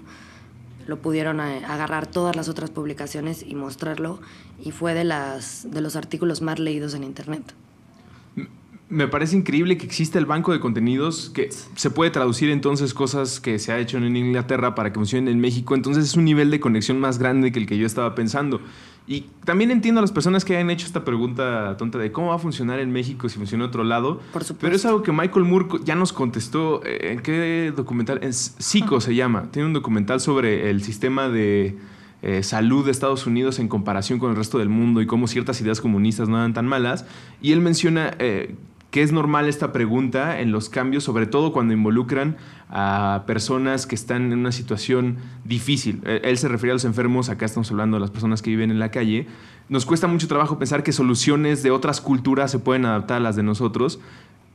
[0.87, 4.19] lo pudieron eh, agarrar todas las otras publicaciones y mostrarlo,
[4.63, 7.53] y fue de, las, de los artículos más leídos en Internet
[8.91, 13.39] me parece increíble que exista el banco de contenidos que se puede traducir entonces cosas
[13.39, 15.75] que se ha hecho en Inglaterra para que funcionen en México.
[15.75, 18.59] Entonces es un nivel de conexión más grande que el que yo estaba pensando.
[19.07, 22.35] Y también entiendo a las personas que hayan hecho esta pregunta tonta de cómo va
[22.35, 24.19] a funcionar en México si funciona en otro lado.
[24.33, 24.57] Por supuesto.
[24.59, 26.81] Pero es algo que Michael Moore ya nos contestó.
[26.85, 28.19] Eh, ¿En qué documental?
[28.21, 29.47] En Psico se llama.
[29.51, 31.77] Tiene un documental sobre el sistema de
[32.21, 35.59] eh, salud de Estados Unidos en comparación con el resto del mundo y cómo ciertas
[35.61, 37.05] ideas comunistas no eran tan malas.
[37.41, 38.55] Y él menciona eh,
[38.91, 42.35] que es normal esta pregunta en los cambios, sobre todo cuando involucran
[42.69, 46.01] a personas que están en una situación difícil.
[46.05, 48.69] E, él se refiere a los enfermos, acá estamos hablando de las personas que viven
[48.69, 49.27] en la calle.
[49.69, 53.37] Nos cuesta mucho trabajo pensar que soluciones de otras culturas se pueden adaptar a las
[53.37, 54.01] de nosotros,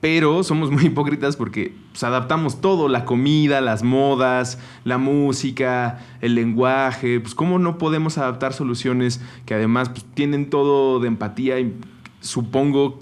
[0.02, 6.34] pero somos muy hipócritas porque pues, adaptamos todo, la comida, las modas, la música, el
[6.34, 11.74] lenguaje, pues cómo no podemos adaptar soluciones que además pues, tienen todo de empatía y
[12.20, 12.98] supongo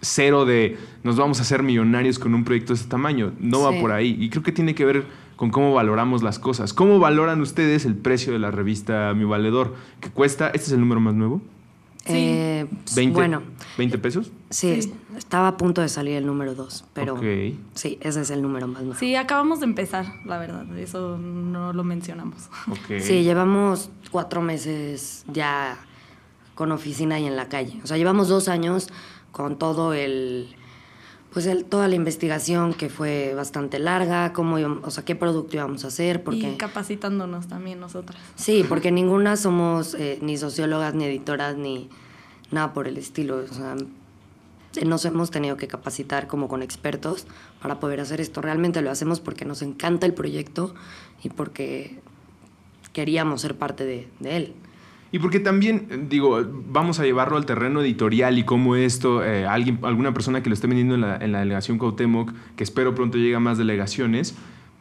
[0.00, 3.32] cero de nos vamos a hacer millonarios con un proyecto de este tamaño.
[3.38, 4.16] No va por ahí.
[4.18, 6.72] Y creo que tiene que ver con cómo valoramos las cosas.
[6.72, 9.74] ¿Cómo valoran ustedes el precio de la revista Mi Valedor?
[10.00, 11.42] Que cuesta, este es el número más nuevo.
[12.06, 13.42] Eh, 20, Bueno,
[13.78, 14.30] ¿20 pesos?
[14.50, 14.92] sí, Sí.
[15.16, 17.18] estaba a punto de salir el número 2, pero
[17.72, 18.98] sí, ese es el número más nuevo.
[18.98, 20.66] Sí, acabamos de empezar, la verdad.
[20.78, 22.50] Eso no lo mencionamos.
[23.00, 25.78] Sí, llevamos cuatro meses ya
[26.54, 27.80] con oficina y en la calle.
[27.82, 28.88] O sea, llevamos dos años
[29.34, 30.54] con todo el,
[31.32, 35.56] pues el, toda la investigación que fue bastante larga, cómo íbamos- o sea, qué producto
[35.56, 38.16] íbamos a hacer, porque Y capacitándonos también nosotras.
[38.36, 41.90] sí, porque ninguna somos eh, ni sociólogas ni editoras ni
[42.52, 43.38] nada por el estilo.
[43.38, 43.74] O sea,
[44.86, 47.26] nos hemos tenido que capacitar como con expertos
[47.60, 48.40] para poder hacer esto.
[48.40, 50.74] Realmente lo hacemos porque nos encanta el proyecto
[51.24, 51.98] y porque
[52.92, 54.52] queríamos ser parte de, de él.
[55.14, 59.46] Y porque también, eh, digo, vamos a llevarlo al terreno editorial y cómo esto, eh,
[59.46, 62.96] alguien, alguna persona que lo esté vendiendo en la, en la delegación Cuauhtémoc, que espero
[62.96, 64.34] pronto llegue a más delegaciones,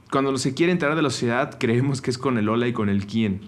[0.10, 2.90] cuando se quiere enterar de la sociedad, creemos que es con el hola y con
[2.90, 3.42] el quién.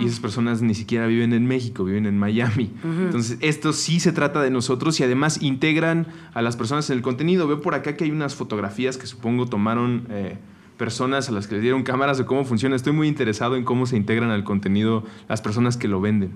[0.00, 2.72] Y esas personas ni siquiera viven en México, viven en Miami.
[2.82, 7.02] Entonces, esto sí se trata de nosotros y además integran a las personas en el
[7.02, 7.46] contenido.
[7.46, 10.38] Veo por acá que hay unas fotografías que supongo tomaron eh,
[10.76, 12.76] personas a las que les dieron cámaras de cómo funciona.
[12.76, 16.32] Estoy muy interesado en cómo se integran al contenido las personas que lo venden.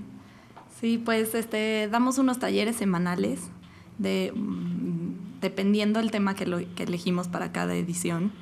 [0.81, 3.51] Sí, pues este, damos unos talleres semanales
[3.99, 8.33] de, mm, dependiendo del tema que, lo, que elegimos para cada edición.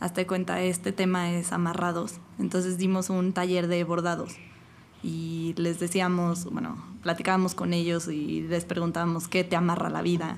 [0.00, 2.20] Hazte cuenta, este tema es amarrados.
[2.38, 4.36] Entonces dimos un taller de bordados
[5.02, 10.36] y les decíamos, bueno, platicábamos con ellos y les preguntábamos qué te amarra la vida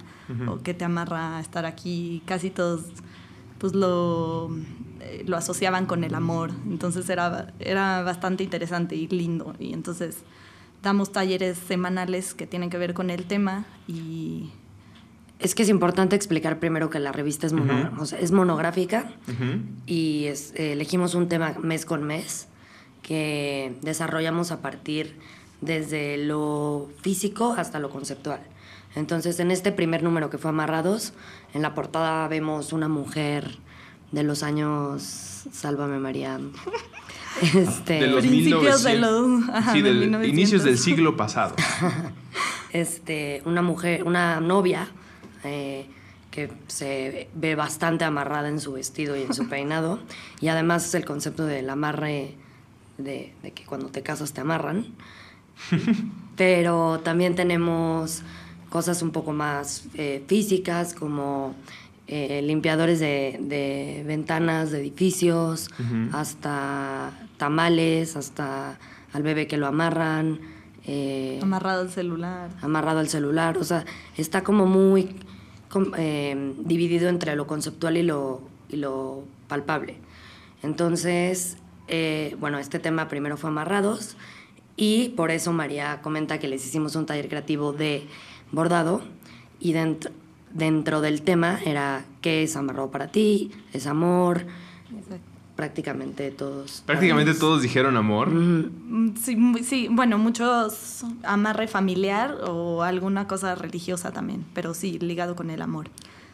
[0.48, 2.22] o qué te amarra estar aquí.
[2.24, 2.84] Casi todos
[3.58, 4.50] pues lo,
[5.26, 6.50] lo asociaban con el amor.
[6.68, 9.54] Entonces era, era bastante interesante y lindo.
[9.58, 10.18] Y entonces
[10.82, 14.50] damos talleres semanales que tienen que ver con el tema y
[15.38, 18.02] Es que es importante explicar primero que la revista es, mono- Ujú.
[18.02, 19.10] o sea, es monográfica
[19.86, 22.46] y es- eh, elegimos un tema mes con mes
[23.02, 25.16] que desarrollamos a partir
[25.62, 28.40] desde lo físico hasta lo conceptual.
[28.96, 31.12] Entonces, en este primer número que fue Amarrados,
[31.54, 33.58] en la portada vemos una mujer
[34.12, 35.02] de los años,
[35.52, 36.40] sálvame María,
[37.42, 38.82] este, De los Principios 1900.
[38.84, 40.28] de los- ajá, sí, del del- 1900.
[40.38, 41.54] inicios del siglo pasado.
[42.72, 44.88] este, una mujer, una novia
[45.44, 45.86] eh,
[46.30, 49.98] que se ve bastante amarrada en su vestido y en su peinado.
[50.40, 52.34] Y además es el concepto del amarre
[52.98, 54.86] de, de que cuando te casas te amarran.
[56.36, 58.22] Pero también tenemos
[58.70, 61.54] cosas un poco más eh, físicas como
[62.12, 65.70] eh, limpiadores de, de ventanas de edificios,
[66.12, 68.78] hasta tamales, hasta
[69.12, 70.40] al bebé que lo amarran.
[70.84, 72.50] eh, amarrado al celular.
[72.62, 73.58] amarrado al celular.
[73.58, 73.84] O sea,
[74.16, 75.16] está como muy
[75.96, 79.96] eh, dividido entre lo conceptual y lo, y lo palpable.
[80.62, 84.16] Entonces, eh, bueno, este tema primero fue amarrados
[84.76, 88.06] y por eso María comenta que les hicimos un taller creativo de
[88.52, 89.00] bordado
[89.60, 90.10] y dentro,
[90.52, 94.46] dentro del tema era qué es amarrado para ti, es amor,
[95.56, 96.82] prácticamente todos.
[96.86, 98.30] Prácticamente todos dijeron amor.
[98.30, 104.98] Mm, Sí, muy- sí, bueno, muchos amarre familiar o alguna cosa religiosa también, pero sí,
[104.98, 105.88] ligado con el amor.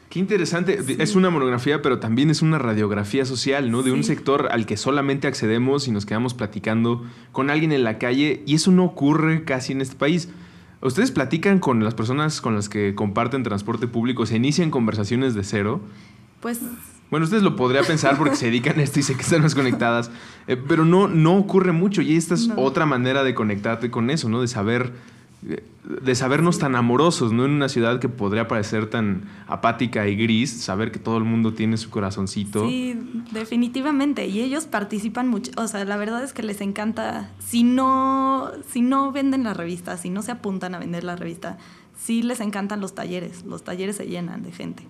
[0.09, 0.79] Qué interesante.
[1.03, 3.83] Es una monografía, pero también es una radiografía social, ¿no?
[3.83, 7.99] De un sector al que solamente accedemos y nos quedamos platicando con alguien en la
[7.99, 10.29] calle y eso no ocurre casi en este país.
[10.83, 14.27] ¿Ustedes platican con las personas con las que comparten transporte público?
[14.27, 15.81] ¿Se inician conversaciones de cero?
[16.41, 16.61] Pues
[17.11, 19.55] Bueno, ustedes lo podría pensar porque se dedican a esto y sé que están más
[19.55, 20.11] conectadas,
[20.49, 22.57] eh, pero no, no ocurre mucho y esta es No.
[22.57, 24.41] otra manera de conectarte con eso, ¿no?
[24.41, 24.93] De saber,
[25.47, 27.45] de sabernos tan amorosos, ¿no?
[27.45, 31.55] En una ciudad que podría parecer tan apática y gris, saber que todo el mundo
[31.55, 32.69] tiene su corazoncito.
[32.69, 32.99] sí,
[33.31, 34.27] definitivamente.
[34.27, 35.53] Y ellos participan mucho.
[35.57, 37.31] O sea, la verdad es que les encanta.
[37.39, 41.59] Si no, si no venden la revista, si no se apuntan a vender la revista,
[41.97, 43.45] sí les encantan los talleres.
[43.45, 44.85] Los talleres se llenan de gente.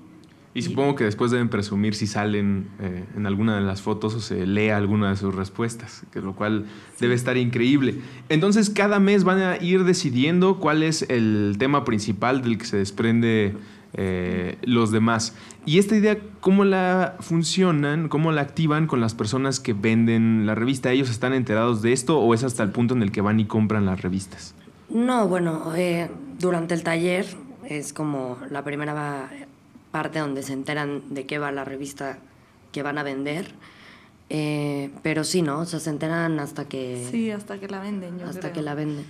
[0.56, 4.20] Y supongo que después deben presumir si salen eh, en alguna de las fotos o
[4.20, 6.64] se lee alguna de sus respuestas, que lo cual
[6.98, 7.96] debe estar increíble.
[8.30, 12.78] Entonces, cada mes van a ir decidiendo cuál es el tema principal del que se
[12.78, 13.54] desprende
[13.98, 15.34] eh, los demás.
[15.66, 20.54] Y esta idea, ¿cómo la funcionan, cómo la activan con las personas que venden la
[20.54, 20.90] revista?
[20.90, 23.44] ¿Ellos están enterados de esto o es hasta el punto en el que van y
[23.44, 24.54] compran las revistas?
[24.88, 27.26] No, bueno, eh, durante el taller
[27.68, 29.28] es como la primera va-
[29.96, 32.18] parte donde se enteran de qué va la revista
[32.70, 33.54] que van a vender.
[34.28, 35.60] Eh, pero sí, ¿no?
[35.60, 38.18] O sea, se enteran hasta que, Sí, hasta que la venden.
[38.18, 38.52] Yo hasta creo.
[38.52, 39.06] que la venden.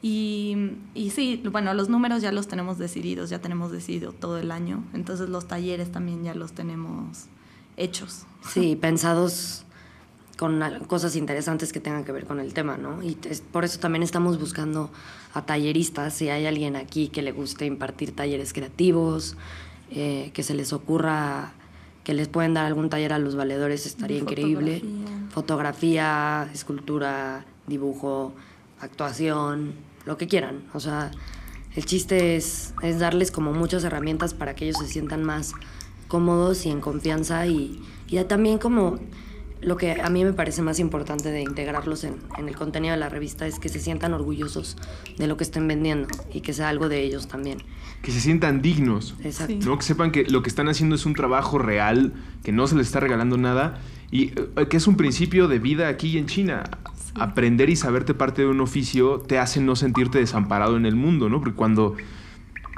[0.00, 4.50] Y, y sí, bueno, los números ya los tenemos decididos, ya tenemos decidido todo el
[4.50, 4.82] año.
[4.94, 7.26] Entonces los talleres también ya los tenemos
[7.76, 8.22] hechos.
[8.48, 9.66] Sí, pensados
[10.38, 13.02] con cosas interesantes que tengan que ver con el tema, ¿no?
[13.02, 13.14] Y
[13.52, 14.90] por eso también estamos buscando
[15.34, 19.36] a talleristas, si hay alguien aquí que le guste impartir talleres creativos,
[19.90, 21.52] eh, que se les ocurra
[22.04, 24.82] que les pueden dar algún taller a los valedores, estaría increíble.
[25.30, 28.32] Fotografía, escultura, dibujo,
[28.80, 29.74] actuación,
[30.06, 30.64] lo que quieran.
[30.72, 31.10] O sea,
[31.76, 35.52] el chiste es, es darles como muchas herramientas para que ellos se sientan más
[36.08, 38.98] cómodos y en confianza y, y también como
[39.62, 43.00] lo que a mí me parece más importante de integrarlos en, en, el contenido de
[43.00, 44.76] la revista es que se sientan orgullosos
[45.18, 47.58] de lo que estén vendiendo y que sea algo de ellos también.
[48.02, 49.14] Que se sientan dignos.
[49.22, 49.54] Exacto.
[49.66, 49.78] ¿no?
[49.78, 52.86] Que sepan que lo que están haciendo es un trabajo real, que no se les
[52.86, 56.64] está regalando nada y eh, que es un principio de vida aquí en China.
[57.14, 61.28] Aprender y saberte parte de un oficio te hace no sentirte desamparado en el mundo,
[61.28, 61.40] ¿no?
[61.40, 61.96] Porque cuando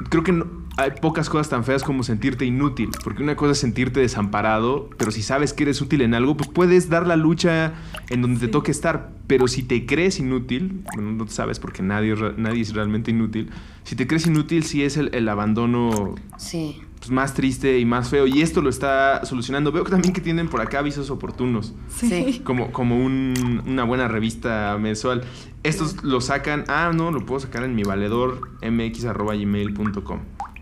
[0.09, 0.44] creo que
[0.76, 5.11] hay pocas cosas tan feas como sentirte inútil, porque una cosa es sentirte desamparado, pero
[5.11, 7.74] si sabes que eres útil en algo, pues puedes dar la lucha
[8.09, 12.14] en donde te toque estar, pero si te crees inútil, bueno, no sabes porque nadie,
[12.37, 13.50] nadie es realmente inútil,
[13.85, 18.10] si te crees inútil, sí es el, el abandono sí pues, más triste y más
[18.10, 18.28] feo.
[18.28, 19.72] Y esto lo está solucionando.
[19.72, 21.74] Veo que también que tienen por acá avisos oportunos.
[21.88, 22.40] Sí.
[22.44, 25.24] Como, como una buena revista mensual.
[25.64, 26.62] Estos lo sacan.
[26.68, 30.20] Ah, no, lo puedo sacar en mi valedor mx.gmail.com.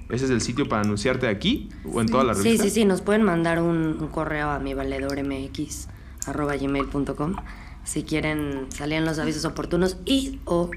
[0.09, 2.64] ¿Ese es el sitio para anunciarte aquí o en toda la revista?
[2.64, 2.87] Sí, sí, sí.
[2.87, 7.37] Nos pueden mandar un, correo a mi valedor mx.gmail.com
[7.85, 10.70] si quieren salir en los avisos oportunos y o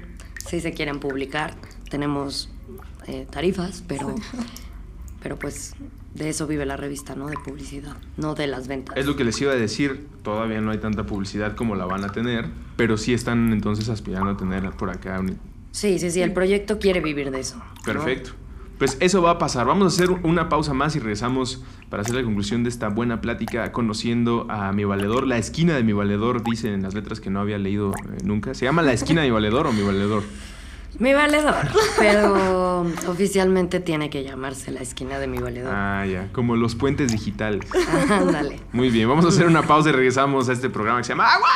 [0.46, 1.54] si se quieren publicar.
[1.88, 2.50] Tenemos
[3.06, 4.14] eh, tarifas, pero
[5.24, 5.74] pero pues
[6.12, 7.28] de eso vive la revista, ¿no?
[7.28, 8.94] De publicidad, no de las ventas.
[8.94, 12.04] Es lo que les iba a decir, todavía no hay tanta publicidad como la van
[12.04, 12.44] a tener,
[12.76, 15.18] pero sí están entonces aspirando a tener por acá.
[15.18, 15.38] Un...
[15.70, 17.56] Sí, sí, sí, el proyecto quiere vivir de eso.
[17.86, 18.32] Perfecto.
[18.76, 19.66] Pues eso va a pasar.
[19.66, 23.22] Vamos a hacer una pausa más y regresamos para hacer la conclusión de esta buena
[23.22, 25.26] plática conociendo a mi valedor.
[25.26, 28.52] La esquina de mi valedor, dicen en las letras que no había leído eh, nunca.
[28.52, 30.22] ¿Se llama la esquina de mi valedor o mi valedor?
[30.98, 31.66] Mi valedor,
[31.98, 35.72] pero oficialmente tiene que llamarse la esquina de mi valedor.
[35.74, 37.68] Ah, ya, como los puentes digitales.
[38.08, 38.60] Ándale.
[38.72, 41.28] Muy bien, vamos a hacer una pausa y regresamos a este programa que se llama
[41.32, 41.52] Aguas.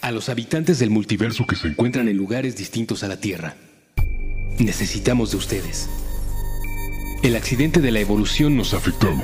[0.00, 3.56] A los habitantes del multiverso que se encuentran en lugares distintos a la Tierra,
[4.58, 5.90] necesitamos de ustedes.
[7.22, 9.22] El accidente de la evolución nos ha afectado.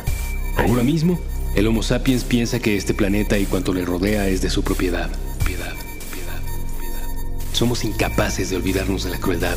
[0.58, 1.18] Ahora mismo,
[1.54, 5.08] el Homo sapiens piensa que este planeta y cuanto le rodea es de su propiedad.
[5.44, 5.72] Piedad,
[6.12, 6.40] piedad,
[6.80, 7.52] piedad.
[7.52, 9.56] Somos incapaces de olvidarnos de la crueldad.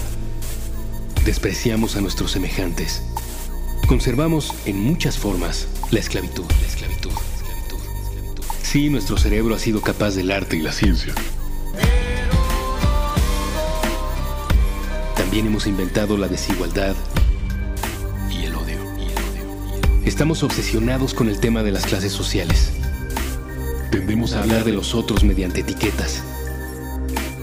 [1.25, 3.01] Despreciamos a nuestros semejantes.
[3.87, 8.43] Conservamos en muchas formas la esclavitud, la esclavitud, la esclavitud, la esclavitud.
[8.61, 11.15] Sí, nuestro cerebro ha sido capaz del arte y la ciencia.
[15.15, 16.95] También hemos inventado la desigualdad
[20.07, 22.71] Estamos obsesionados con el tema de las clases sociales.
[23.91, 26.23] Tendemos a hablar de los otros mediante etiquetas.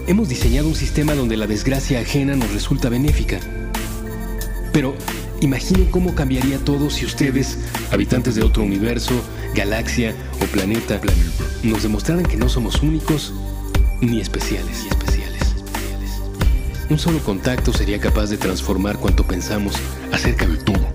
[0.07, 3.39] Hemos diseñado un sistema donde la desgracia ajena nos resulta benéfica.
[4.73, 4.95] Pero
[5.41, 7.59] imaginen cómo cambiaría todo si ustedes,
[7.91, 9.13] habitantes de otro universo,
[9.53, 10.99] galaxia o planeta,
[11.61, 13.31] nos demostraran que no somos únicos
[14.01, 14.87] ni especiales.
[14.89, 15.53] especiales.
[16.89, 19.75] Un solo contacto sería capaz de transformar cuanto pensamos
[20.11, 20.94] acerca de todo.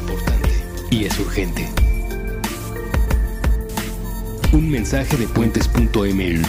[0.91, 1.67] y es urgente.
[4.51, 6.41] Un mensaje de puentes.ml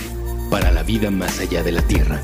[0.50, 2.20] para la vida más allá de la Tierra.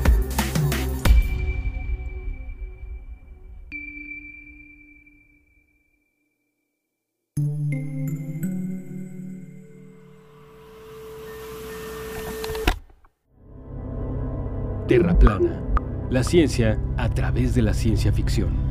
[14.87, 15.63] Terra plana.
[16.09, 18.69] La ciencia a través de la ciencia ficción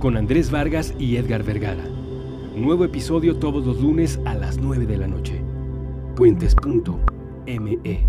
[0.00, 1.99] con Andrés Vargas y Edgar Vergara.
[2.60, 5.42] Nuevo episodio todos los lunes a las 9 de la noche.
[6.14, 8.04] Puentes.me.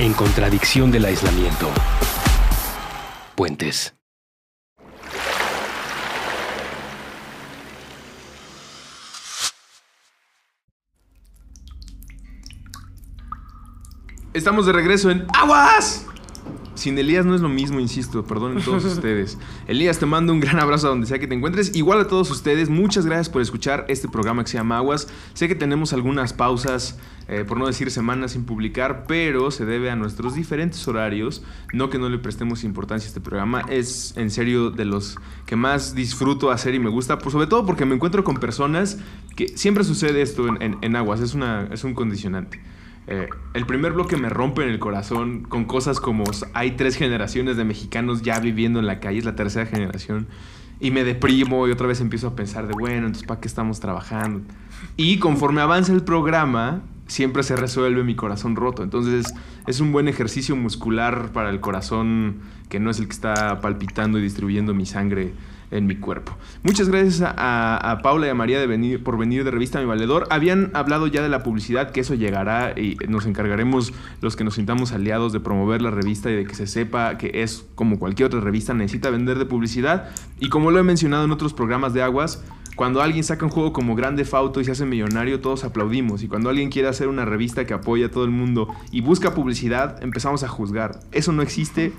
[0.00, 1.68] En contradicción del aislamiento.
[3.36, 3.93] Puentes.
[14.34, 16.06] Estamos de regreso en Aguas.
[16.74, 19.38] Sin Elías no es lo mismo, insisto, perdonen todos ustedes.
[19.68, 21.76] Elías, te mando un gran abrazo a donde sea que te encuentres.
[21.76, 25.06] Igual a todos ustedes, muchas gracias por escuchar este programa que se llama Aguas.
[25.34, 29.88] Sé que tenemos algunas pausas, eh, por no decir semanas sin publicar, pero se debe
[29.92, 31.44] a nuestros diferentes horarios.
[31.72, 35.16] No que no le prestemos importancia a este programa, es en serio de los
[35.46, 38.98] que más disfruto hacer y me gusta, pues sobre todo porque me encuentro con personas
[39.36, 42.60] que siempre sucede esto en, en- en Aguas, es, una, es un condicionante.
[43.06, 46.24] Eh, el primer bloque me rompe en el corazón con cosas como
[46.54, 50.26] hay tres generaciones de mexicanos ya viviendo en la calle, es la tercera generación,
[50.80, 53.80] y me deprimo y otra vez empiezo a pensar de, bueno, entonces ¿para qué estamos
[53.80, 54.40] trabajando?
[54.96, 58.82] Y conforme avanza el programa, siempre se resuelve mi corazón roto.
[58.82, 59.32] Entonces
[59.66, 62.36] es un buen ejercicio muscular para el corazón
[62.68, 65.32] que no es el que está palpitando y distribuyendo mi sangre
[65.70, 66.36] en mi cuerpo.
[66.62, 68.58] Muchas gracias a, Paula y a María
[69.02, 70.26] por venir de Revista Mi Valedor.
[70.30, 74.54] Habían hablado ya de la publicidad, que eso llegará y nos encargaremos los que nos
[74.54, 78.26] sintamos aliados de promover la revista y de que se sepa que es como cualquier
[78.26, 80.10] otra revista, necesita vender de publicidad.
[80.38, 82.44] Y como lo he mencionado en otros programas de Aguas,
[82.76, 86.24] cuando alguien saca un juego como Grande Fauto y se hace millonario, todos aplaudimos.
[86.24, 89.32] Y cuando alguien quiere hacer una revista que apoya a todo el mundo y busca
[89.32, 90.98] publicidad, empezamos a juzgar.
[91.12, 91.92] Eso no existe.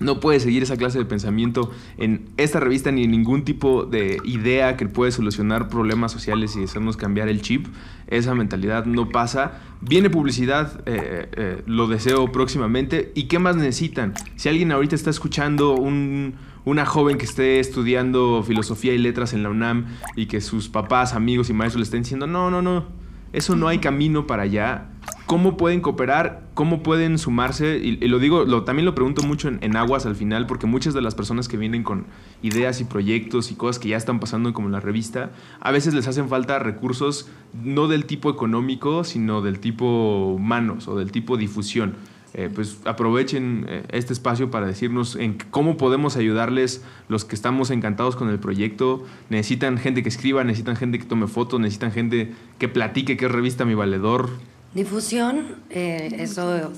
[0.00, 4.18] No puede seguir esa clase de pensamiento en esta revista ni en ningún tipo de
[4.24, 7.68] idea que puede solucionar problemas sociales y hacernos cambiar el chip.
[8.08, 9.60] Esa mentalidad no pasa.
[9.80, 13.12] Viene publicidad, eh, eh, lo deseo próximamente.
[13.14, 14.14] ¿Y qué más necesitan?
[14.34, 16.34] Si alguien ahorita está escuchando un,
[16.64, 19.86] una joven que esté estudiando filosofía y letras en la UNAM
[20.16, 22.86] y que sus papás, amigos y maestros le estén diciendo, no, no, no,
[23.32, 24.90] eso no hay camino para allá.
[25.26, 26.42] ¿Cómo pueden cooperar?
[26.52, 27.78] ¿Cómo pueden sumarse?
[27.78, 31.00] Y, lo digo, lo, también lo pregunto mucho en, Aguas al final, porque muchas de
[31.00, 32.04] las personas que vienen con
[32.42, 35.94] ideas y proyectos y cosas que ya están pasando como en la revista, a veces
[35.94, 41.38] les hacen falta recursos no del tipo económico, sino del tipo humanos o del tipo
[41.38, 41.94] difusión.
[42.36, 47.70] Eh, pues aprovechen eh, este espacio para decirnos en cómo podemos ayudarles los que estamos
[47.70, 49.04] encantados con el proyecto.
[49.30, 53.64] Necesitan gente que escriba, necesitan gente que tome fotos, necesitan gente que platique qué revista
[53.64, 54.30] Mi Valedor.
[54.74, 56.72] Difusión, eh, eso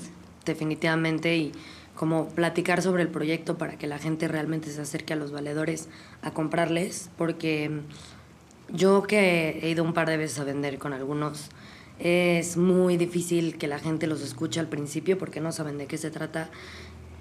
[0.45, 1.51] definitivamente, y
[1.95, 5.89] como platicar sobre el proyecto para que la gente realmente se acerque a los valedores
[6.21, 7.81] a comprarles, porque
[8.69, 11.49] yo que he ido un par de veces a vender con algunos,
[11.97, 15.97] es muy difícil que la gente los escuche al principio porque no saben de qué
[15.97, 16.51] se trata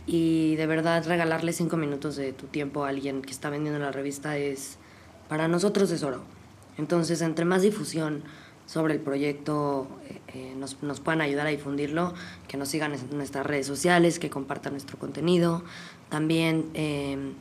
[0.07, 3.93] y de verdad regalarle cinco minutos de tu tiempo a alguien que está vendiendo la
[3.93, 4.77] revista es,
[5.29, 6.23] para nosotros es oro.
[6.77, 8.23] Entonces, entre más difusión
[8.67, 12.13] sobre el proyecto eh, eh, nos, nos puedan ayudar a difundirlo,
[12.49, 15.63] que nos sigan en nuestras redes sociales, que compartan nuestro contenido.
[16.11, 17.33] También, eh,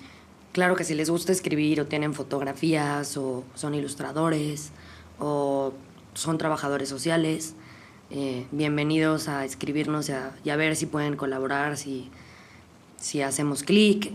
[0.53, 4.71] claro que si les gusta escribir o tienen fotografías o son ilustradores
[5.19, 5.73] o
[6.13, 7.55] son trabajadores sociales,
[8.11, 12.09] eh, bienvenidos a escribirnos y a, y a ver si pueden colaborar, si,
[12.97, 14.13] si hacemos clic,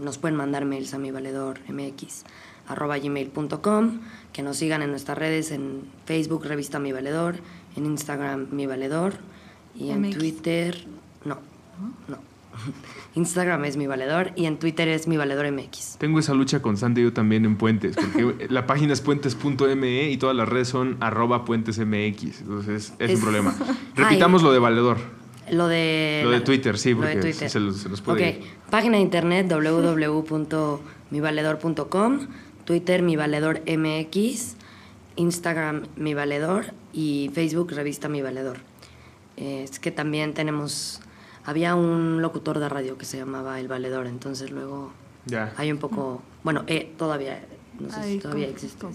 [0.00, 2.24] nos pueden mandar mails a mi valedor mx
[2.68, 4.00] gmail.com,
[4.32, 7.36] que nos sigan en nuestras redes, en Facebook, Revista Mi Valedor,
[7.76, 9.14] en Instagram, Mi Valedor,
[9.74, 10.18] y en MX.
[10.18, 10.84] Twitter,
[11.24, 11.38] no,
[12.08, 12.18] no.
[13.14, 15.96] Instagram es Mi Valedor y en Twitter es Mi Valedor MX.
[15.98, 20.36] Tengo esa lucha constante yo también en Puentes, porque la página es puentes.me y todas
[20.36, 22.40] las redes son arroba puentesmx.
[22.40, 23.54] Entonces es, Es- un problema.
[23.68, 23.74] Ay.
[23.96, 24.98] Repitamos lo de Valedor.
[25.50, 26.22] Lo de...
[26.24, 27.50] Lo de Twitter, sí, porque Twitter.
[27.50, 32.18] se los- se los puede- Ok, página de internet www.mivaledor.com,
[32.64, 34.56] Twitter Mi Valedor MX,
[35.16, 38.58] Instagram Mi Valedor y Facebook Revista Mi Valedor.
[39.36, 41.00] Eh, es que también tenemos...
[41.44, 44.92] Había un locutor de radio que se llamaba El Valedor, entonces luego
[45.26, 45.52] Ya.
[45.56, 46.22] hay un poco...
[46.44, 47.44] Bueno, eh, todavía...
[47.80, 48.86] No sé si todavía existe.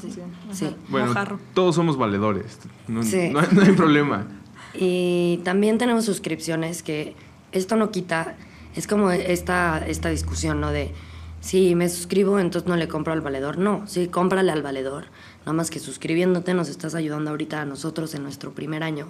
[0.54, 0.76] sí.
[0.88, 1.40] Bueno, Mojarro.
[1.54, 2.60] todos somos valedores.
[2.88, 3.30] No, Sí.
[3.32, 4.28] no hay- no hay problema.
[4.80, 7.16] Y también tenemos suscripciones que
[7.52, 8.36] esto no quita,
[8.76, 10.72] es como esta, esta discusión, ¿no?
[10.72, 10.94] De,
[11.42, 13.58] si me suscribo, entonces no le compro al valedor.
[13.58, 15.06] No, sí, cómprale al valedor.
[15.42, 19.08] Nada más que suscribiéndote nos estás ayudando ahorita a nosotros en nuestro primer año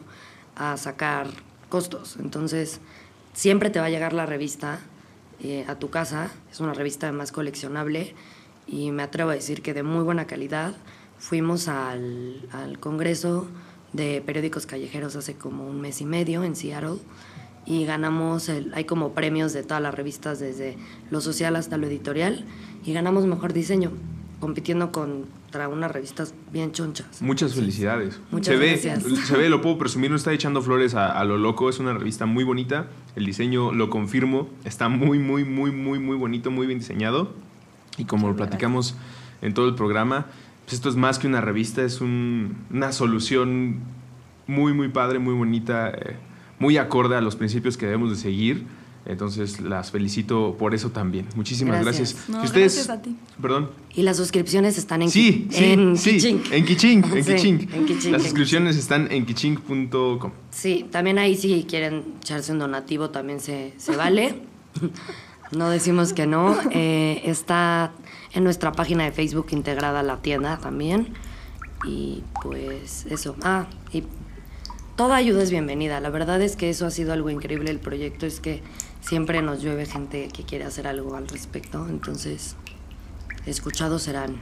[0.55, 1.27] a sacar
[1.69, 2.17] costos.
[2.19, 2.79] Entonces,
[3.33, 4.79] siempre te va a llegar la revista
[5.41, 6.29] eh, a tu casa.
[6.51, 8.13] Es una revista más coleccionable
[8.67, 10.73] y me atrevo a decir que de muy buena calidad.
[11.19, 13.47] Fuimos al, al Congreso
[13.93, 16.99] de Periódicos Callejeros hace como un mes y medio en Seattle
[17.67, 20.77] y ganamos, el, hay como premios de todas las revistas desde
[21.11, 22.45] lo social hasta lo editorial
[22.85, 23.91] y ganamos mejor diseño
[24.39, 27.21] compitiendo contra unas revistas bien chonchas.
[27.21, 28.19] Muchas felicidades.
[28.31, 29.03] Muchas se ve, gracias.
[29.27, 31.69] Se ve, lo puedo presumir, no está echando flores a, a lo loco.
[31.69, 32.85] Es una revista muy bonita.
[33.15, 34.47] El diseño lo confirmo.
[34.63, 37.33] Está muy, muy, muy, muy, muy bonito, muy bien diseñado.
[37.97, 38.95] Y como lo platicamos
[39.41, 40.27] en todo el programa,
[40.65, 43.79] pues esto es más que una revista, es un- una solución
[44.45, 45.89] muy, muy padre, muy bonita.
[45.89, 46.15] eh,
[46.59, 48.65] muy acorde a los principios que debemos de seguir.
[49.05, 51.27] Entonces las felicito por eso también.
[51.35, 52.11] Muchísimas gracias.
[52.13, 52.29] Gracias.
[52.29, 53.15] No, Si ustedes, gracias a ti.
[53.41, 53.69] Perdón.
[53.95, 56.41] Y las suscripciones están en, Sí, Ki- sí, en sí, Kiching.
[56.51, 57.69] en Kiching, en Sí, Kiching.
[57.73, 60.31] en Kiching, Las en suscripciones están en kiching.com.
[60.51, 64.41] Sí, también ahí si quieren echarse un donativo también se, se vale.
[65.53, 66.57] No decimos que no.
[66.71, 67.93] Eh, está
[68.33, 71.13] en nuestra página de Facebook integrada la tienda también.
[71.85, 73.37] Y pues eso.
[73.41, 74.03] Ah, y
[74.97, 76.01] toda ayuda es bienvenida.
[76.01, 78.25] La verdad es que eso ha sido algo increíble el proyecto.
[78.25, 78.61] Es que
[78.99, 81.87] siempre nos llueve gente que quiere hacer algo al respecto.
[81.87, 82.57] Entonces,
[83.45, 84.41] escuchados serán.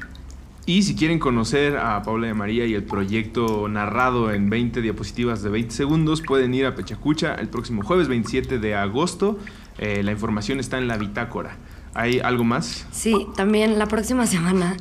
[0.66, 5.44] Y si quieren conocer a Paula de María y el proyecto narrado en 20 diapositivas
[5.44, 9.38] de 20 segundos, pueden ir a Pechacucha el próximo jueves 27 de agosto.
[9.78, 11.58] Eh, la información está en la bitácora.
[11.94, 12.88] ¿Hay algo más?
[12.92, 14.76] Sí, también la próxima semana,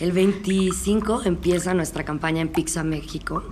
[0.00, 3.42] el 25, empieza nuestra campaña en Pizza México.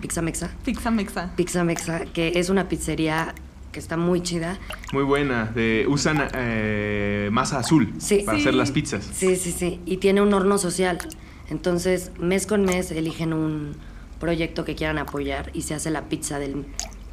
[0.00, 0.50] Pizza Mexa.
[0.64, 1.32] Pizza Mexa.
[1.36, 3.34] Pizza Mexa, que es una pizzería
[3.72, 4.58] que está muy chida.
[4.92, 5.46] Muy buena.
[5.46, 8.22] De, usan eh, masa azul Sí.
[8.24, 8.42] para Sí.
[8.42, 9.10] hacer las pizzas.
[9.12, 9.80] Sí, sí, sí.
[9.86, 10.98] Y tiene un horno social.
[11.50, 13.74] Entonces, mes con mes eligen un
[14.20, 16.64] proyecto que quieran apoyar y se hace la pizza del,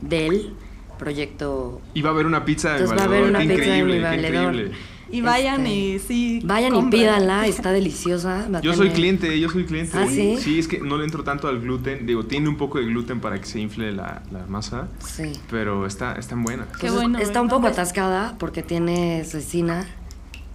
[0.02, 0.54] del
[1.02, 1.82] proyecto.
[1.94, 3.62] Y va a haber una pizza de mi Entonces va a haber una Qué pizza
[3.62, 4.54] de mi increíble, valedor.
[4.54, 4.78] increíble.
[5.14, 6.42] Y vayan Este, y sí.
[6.46, 8.48] Vayan y pídanla, está deliciosa.
[8.54, 9.98] va Yo soy cliente, yo soy cliente.
[9.98, 10.38] ¿Ah, sí?
[10.40, 12.06] Sí, es que no le entro tanto al gluten.
[12.06, 15.34] Digo, tiene un poco de gluten para que se infle la, la masa, Sí.
[15.50, 16.68] pero está, están buenas.
[16.68, 19.86] Qué Entonces, bueno, Está un poco atascada porque tiene cecina.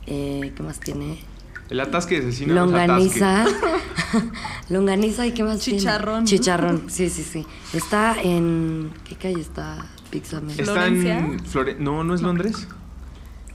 [0.06, 1.18] Eh, ¿Qué más tiene?
[1.68, 2.54] El atasque de cecina.
[2.54, 3.44] Longaniza.
[4.70, 5.80] Longaniza y qué más tiene?
[5.80, 6.24] Chicharrón.
[6.24, 7.44] Chicharrón, sí, sí, sí.
[7.74, 8.90] Está en.
[9.08, 11.26] ¿Qué calle está Es- Está en ¿Florencia?
[11.52, 12.68] Flore- No, no es Londres.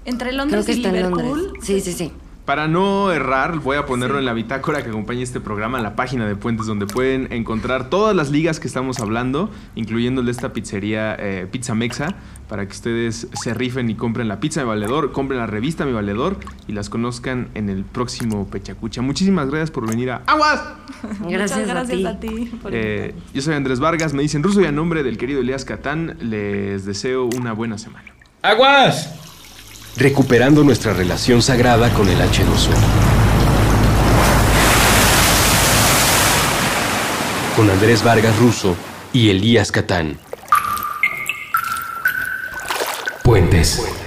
[0.05, 1.43] Entre Creo Londres que y está en Liverpool.
[1.43, 1.63] Londres.
[1.65, 2.11] Sí, sí, sí.
[2.51, 4.19] Para no errar, voy a ponerlo Sí.
[4.19, 7.89] en la bitácora que acompaña este programa, en la página de Puentes, donde pueden encontrar
[7.89, 12.13] todas las ligas que estamos hablando, incluyendo el de esta pizzería eh, Pizza Mexa,
[12.49, 15.93] para que ustedes se rifen y compren la pizza de Valedor, compren la revista Mi
[15.93, 16.35] Valedor
[16.67, 19.01] y las conozcan en el próximo Pechacucha.
[19.01, 20.61] Muchísimas gracias por venir a Aguas.
[21.21, 22.27] Gracias, Muchas gracias a a ti.
[22.27, 22.45] ti.
[22.61, 25.63] por Eh, yo soy Andrés Vargas, me dicen ruso y a nombre del querido Elías
[25.63, 28.11] Catán, les deseo una buena semana.
[28.41, 29.30] ¡Aguas!
[29.97, 32.71] Recuperando nuestra relación sagrada con el H2O.
[37.55, 38.75] Con Andrés Vargas Russo
[39.13, 40.17] y Elías Catán.
[43.23, 44.00] Puentes.